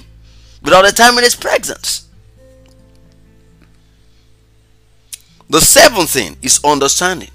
[0.64, 2.09] without the time in His presence.
[5.50, 7.32] The seventh thing is understanding.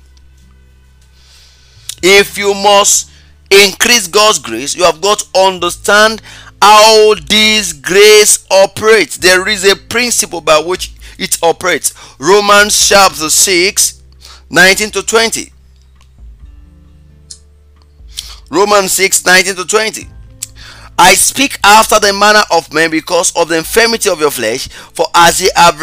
[2.02, 3.10] If you must
[3.50, 6.22] increase God's grace, you have got to understand
[6.62, 9.16] how this grace operates.
[9.16, 11.92] There is a principle by which it operates.
[12.18, 14.02] Romans chapter 6,
[14.48, 15.50] 19 to 20.
[18.50, 20.08] Romans 6 19 to 20.
[20.96, 25.06] I speak after the manner of men because of the infirmity of your flesh, for
[25.14, 25.82] as ye have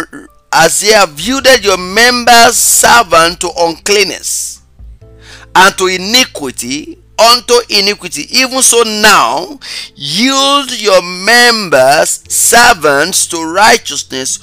[0.53, 4.61] as ye have yielded your members servant to uncleanness
[5.55, 9.59] and to iniquity unto iniquity even so now
[9.95, 14.39] yield your members servants to righteousness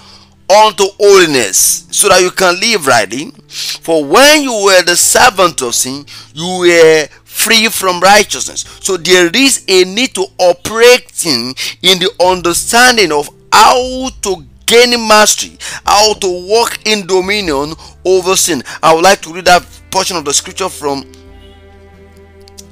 [0.49, 3.31] unto holiness so that you can live rightly.
[3.49, 8.65] For when you were the servant of sin you were free from righteousness.
[8.81, 15.59] So there is a need to operating in the understanding of how to gaining mastery,
[15.85, 17.73] how to walk in dominion
[18.05, 18.63] over sin.
[18.83, 21.11] I would like to read that portion of the scripture from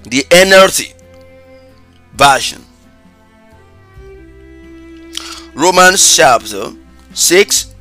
[0.04, 0.94] the NLT
[2.14, 2.62] version.
[5.54, 6.72] Romans chapter
[7.14, 7.74] 6,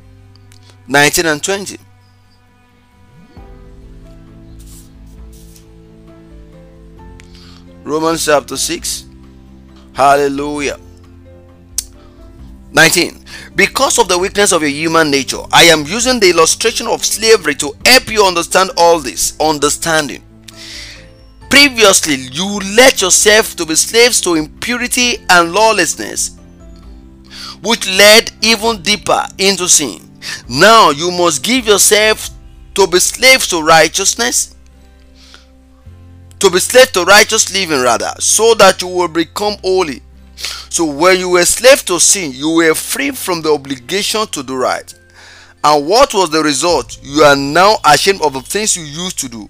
[0.88, 1.78] 19 and 20.
[7.84, 9.04] Romans chapter 6.
[9.92, 10.80] Hallelujah.
[12.76, 13.24] 19.
[13.54, 17.54] Because of the weakness of your human nature, I am using the illustration of slavery
[17.54, 19.34] to help you understand all this.
[19.40, 20.22] Understanding.
[21.48, 26.36] Previously, you let yourself to be slaves to impurity and lawlessness,
[27.62, 30.02] which led even deeper into sin.
[30.46, 32.28] Now you must give yourself
[32.74, 34.54] to be slaves to righteousness,
[36.40, 40.02] to be slaves to righteous living rather, so that you will become holy.
[40.76, 44.56] So when you were slave to sin, you were free from the obligation to do
[44.56, 44.92] right.
[45.64, 46.98] And what was the result?
[47.02, 49.48] You are now ashamed of the things you used to do.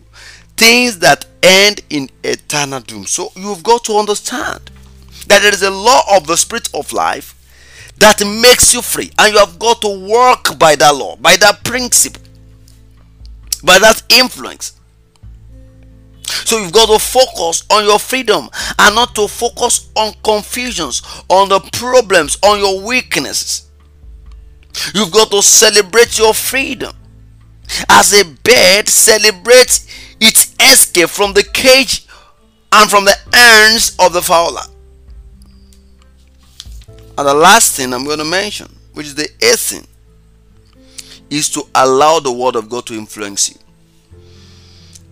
[0.56, 3.06] Things that end in eternal doom.
[3.06, 4.70] So you've got to understand
[5.26, 7.34] that there is a law of the spirit of life
[7.96, 9.10] that makes you free.
[9.18, 12.22] And you have got to work by that law, by that principle,
[13.64, 14.75] by that influence.
[16.44, 21.48] So you've got to focus on your freedom and not to focus on confusions, on
[21.48, 23.70] the problems, on your weaknesses.
[24.94, 26.94] You've got to celebrate your freedom.
[27.88, 29.86] As a bird celebrates
[30.20, 32.06] its escape from the cage
[32.72, 34.62] and from the hands of the fowler.
[37.18, 39.86] And the last thing I'm going to mention, which is the eighth thing,
[41.30, 43.56] is to allow the word of God to influence you.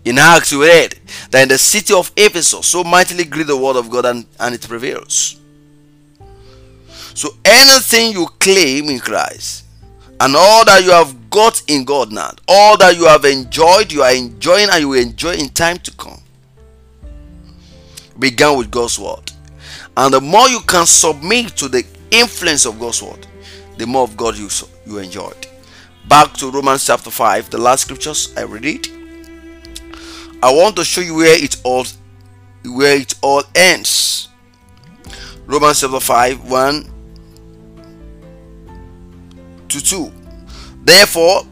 [0.05, 0.99] In Acts, we read
[1.31, 4.55] that in the city of Ephesus, so mightily grew the word of God and, and
[4.55, 5.41] it prevails.
[7.15, 9.65] So anything you claim in Christ
[10.21, 14.03] and all that you have got in God now, all that you have enjoyed, you
[14.03, 16.21] are enjoying and you will enjoy in time to come,
[18.19, 19.33] began with God's word.
[19.97, 23.27] And the more you can submit to the influence of God's word,
[23.79, 24.49] the more of God you,
[24.87, 25.47] you enjoyed.
[26.09, 28.94] Back to Romans chapter 5, the last scriptures I read it.
[30.45, 31.87] I want to show you where it all
[32.67, 34.29] where it all ends.
[35.47, 36.93] Romans chapter 5 1
[39.71, 40.13] to 2.
[40.83, 41.45] Therefore,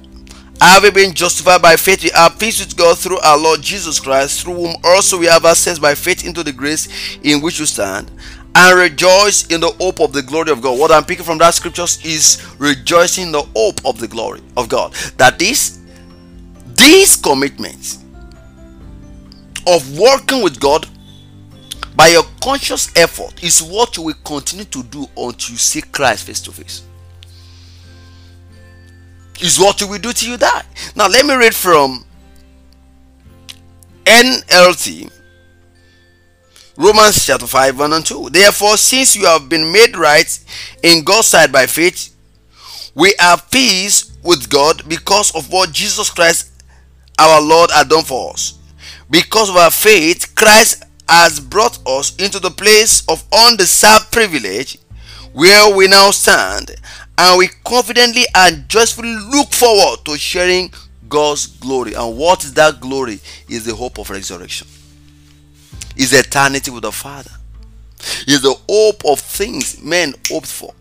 [0.60, 4.42] having been justified by faith, we have peace with God through our Lord Jesus Christ,
[4.42, 8.10] through whom also we have access by faith into the grace in which we stand,
[8.54, 10.78] and rejoice in the hope of the glory of God.
[10.78, 14.68] What I'm picking from that scriptures is rejoicing in the hope of the glory of
[14.68, 14.92] God.
[15.16, 15.80] That is,
[16.74, 18.01] these commitments
[19.66, 20.86] of working with God
[21.94, 26.26] by your conscious effort is what you will continue to do until you see Christ
[26.26, 26.82] face to face.
[29.40, 30.62] Is what you will do till you die.
[30.94, 32.04] Now, let me read from
[34.04, 35.10] NLT
[36.76, 38.30] Romans chapter 5 1 and 2.
[38.30, 40.38] Therefore, since you have been made right
[40.82, 42.14] in God's sight by faith,
[42.94, 46.50] we have peace with God because of what Jesus Christ
[47.18, 48.58] our Lord had done for us.
[49.12, 54.78] Because of our faith, Christ has brought us into the place of undeserved privilege
[55.34, 56.70] where we now stand,
[57.18, 60.72] and we confidently and joyfully look forward to sharing
[61.10, 61.92] God's glory.
[61.92, 63.20] And what is that glory?
[63.50, 64.66] Is the hope of resurrection.
[65.94, 67.32] Is eternity with the Father.
[68.26, 70.72] Is the hope of things men hoped for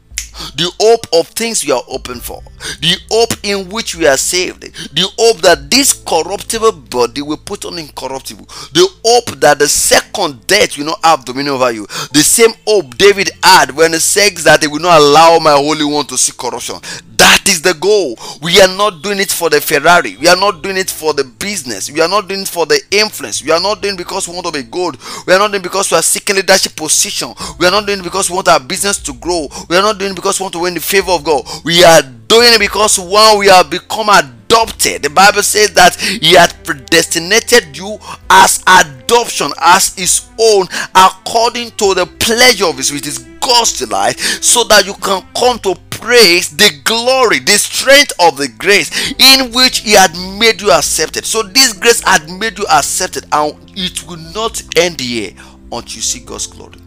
[0.56, 2.42] the hope of things we are open for,
[2.80, 7.66] the hope in which we are saved, the hope that this corruptible body will put
[7.66, 12.24] on incorruptible, the hope that the second death will not have dominion over you, the
[12.24, 16.06] same hope David had when he says that he will not allow my holy one
[16.06, 16.76] to see corruption.
[17.18, 18.18] That is the goal.
[18.42, 20.18] We are not doing it for the Ferrari.
[20.18, 21.92] We are not doing it for the business.
[21.92, 23.44] We are not doing it for the influence.
[23.44, 24.98] We are not doing it because we want to be good.
[25.28, 27.34] We are not doing because we are seeking leadership position.
[27.60, 29.48] We are not doing it because we want our business to grow.
[29.70, 31.44] We are not doing because we want to win the favor of God.
[31.66, 35.02] We are doing it because one, we have become adopted.
[35.02, 37.98] The Bible says that He had predestinated you
[38.30, 44.20] as adoption, as His own, according to the pleasure of His, which is God's delight,
[44.20, 49.52] so that you can come to praise the glory, the strength of the grace in
[49.52, 51.26] which He had made you accepted.
[51.26, 55.34] So, this grace had made you accepted, and it will not end here
[55.72, 56.78] until you see God's glory.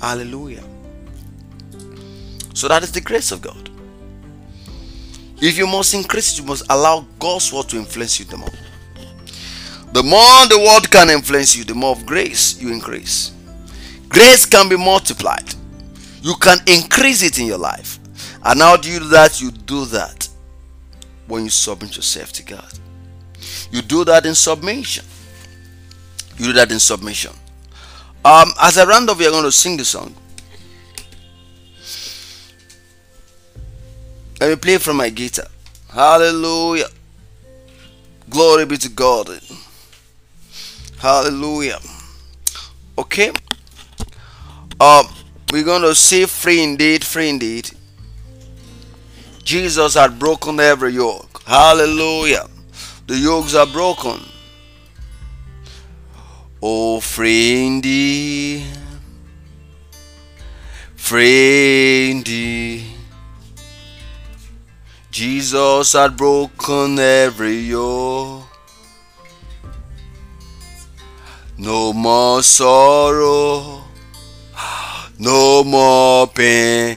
[0.00, 0.69] Hallelujah.
[2.54, 3.70] So, that is the grace of God.
[5.42, 8.48] If you must increase, you must allow God's word to influence you the more.
[9.92, 13.32] The more the word can influence you, the more of grace you increase.
[14.08, 15.54] Grace can be multiplied.
[16.22, 17.98] You can increase it in your life.
[18.44, 19.40] And how do you do that?
[19.40, 20.28] You do that
[21.26, 22.72] when you submit yourself to God.
[23.70, 25.04] You do that in submission.
[26.36, 27.32] You do that in submission.
[28.24, 30.14] Um, as I round off, we are going to sing the song.
[34.40, 35.44] Let me play from my guitar.
[35.92, 36.88] Hallelujah.
[38.30, 39.28] Glory be to God.
[40.98, 41.78] Hallelujah.
[42.96, 43.32] Okay.
[44.80, 45.06] Um,
[45.52, 47.70] we're going to say free indeed, free indeed.
[49.44, 51.42] Jesus had broken every yoke.
[51.46, 52.46] Hallelujah.
[53.08, 54.20] The yokes are broken.
[56.62, 58.64] Oh, free indeed.
[60.96, 62.99] Free indeed.
[65.10, 68.46] Jesus had broken every yoke.
[71.58, 73.82] No more sorrow,
[75.18, 76.96] no more pain.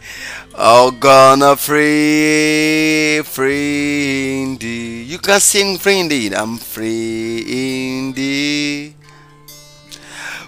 [0.56, 5.08] I'm gonna free, free indeed.
[5.08, 6.36] You can sing free indeed.
[6.36, 8.94] I'm free indeed,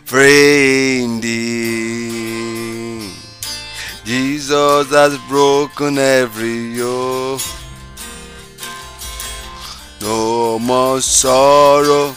[0.05, 2.54] free indeed.
[4.05, 7.41] Jesus has broken every yoke.
[9.99, 12.13] No more sorrow,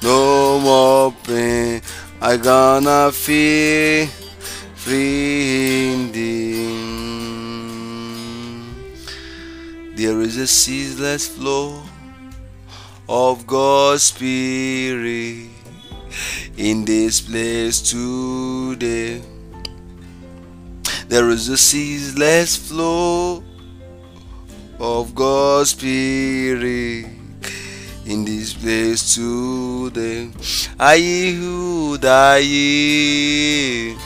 [0.00, 1.82] no more pain.
[2.20, 4.06] I gonna feel
[4.76, 6.86] free indeed.
[9.96, 11.82] There is a ceaseless flow
[13.08, 15.50] of God's Spirit
[16.56, 19.20] in this place today.
[21.16, 23.42] There is a ceaseless flow
[24.78, 27.06] of God's Spirit
[28.04, 30.30] in this place today.
[30.78, 33.98] I yield, I yield,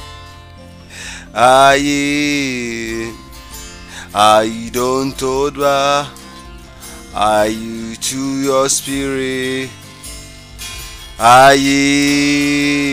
[1.34, 3.16] I yield.
[4.14, 6.12] I don't hold back.
[7.12, 9.68] I to your spirit.
[11.18, 12.88] I yield,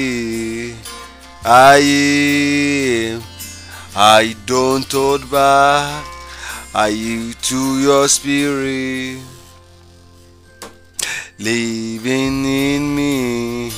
[1.46, 3.37] I yield.
[4.00, 6.06] I don't hold back.
[6.76, 9.24] I yield to your spirit.
[11.40, 13.72] Living in me,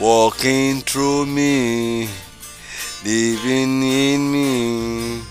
[0.00, 2.08] walking through me,
[3.04, 5.22] living in me,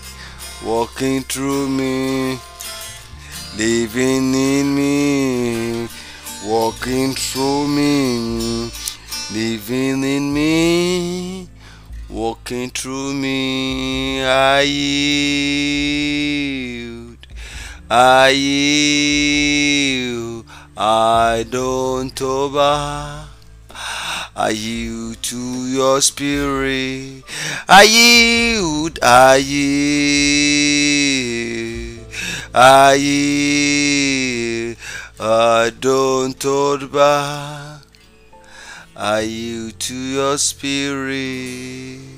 [0.64, 2.38] walking through me,
[3.58, 5.88] living in me,
[6.46, 8.70] walking through me,
[9.30, 11.48] living in me,
[12.10, 14.22] walking through me.
[14.22, 15.26] I yield,
[17.88, 19.64] I yield,
[20.76, 23.26] I don't over.
[24.36, 27.22] I yield to your spirit.
[27.68, 29.66] I yield, I yield,
[32.54, 34.76] I yield.
[35.22, 37.79] I don't hold back.
[39.02, 42.09] I yield to your spirit.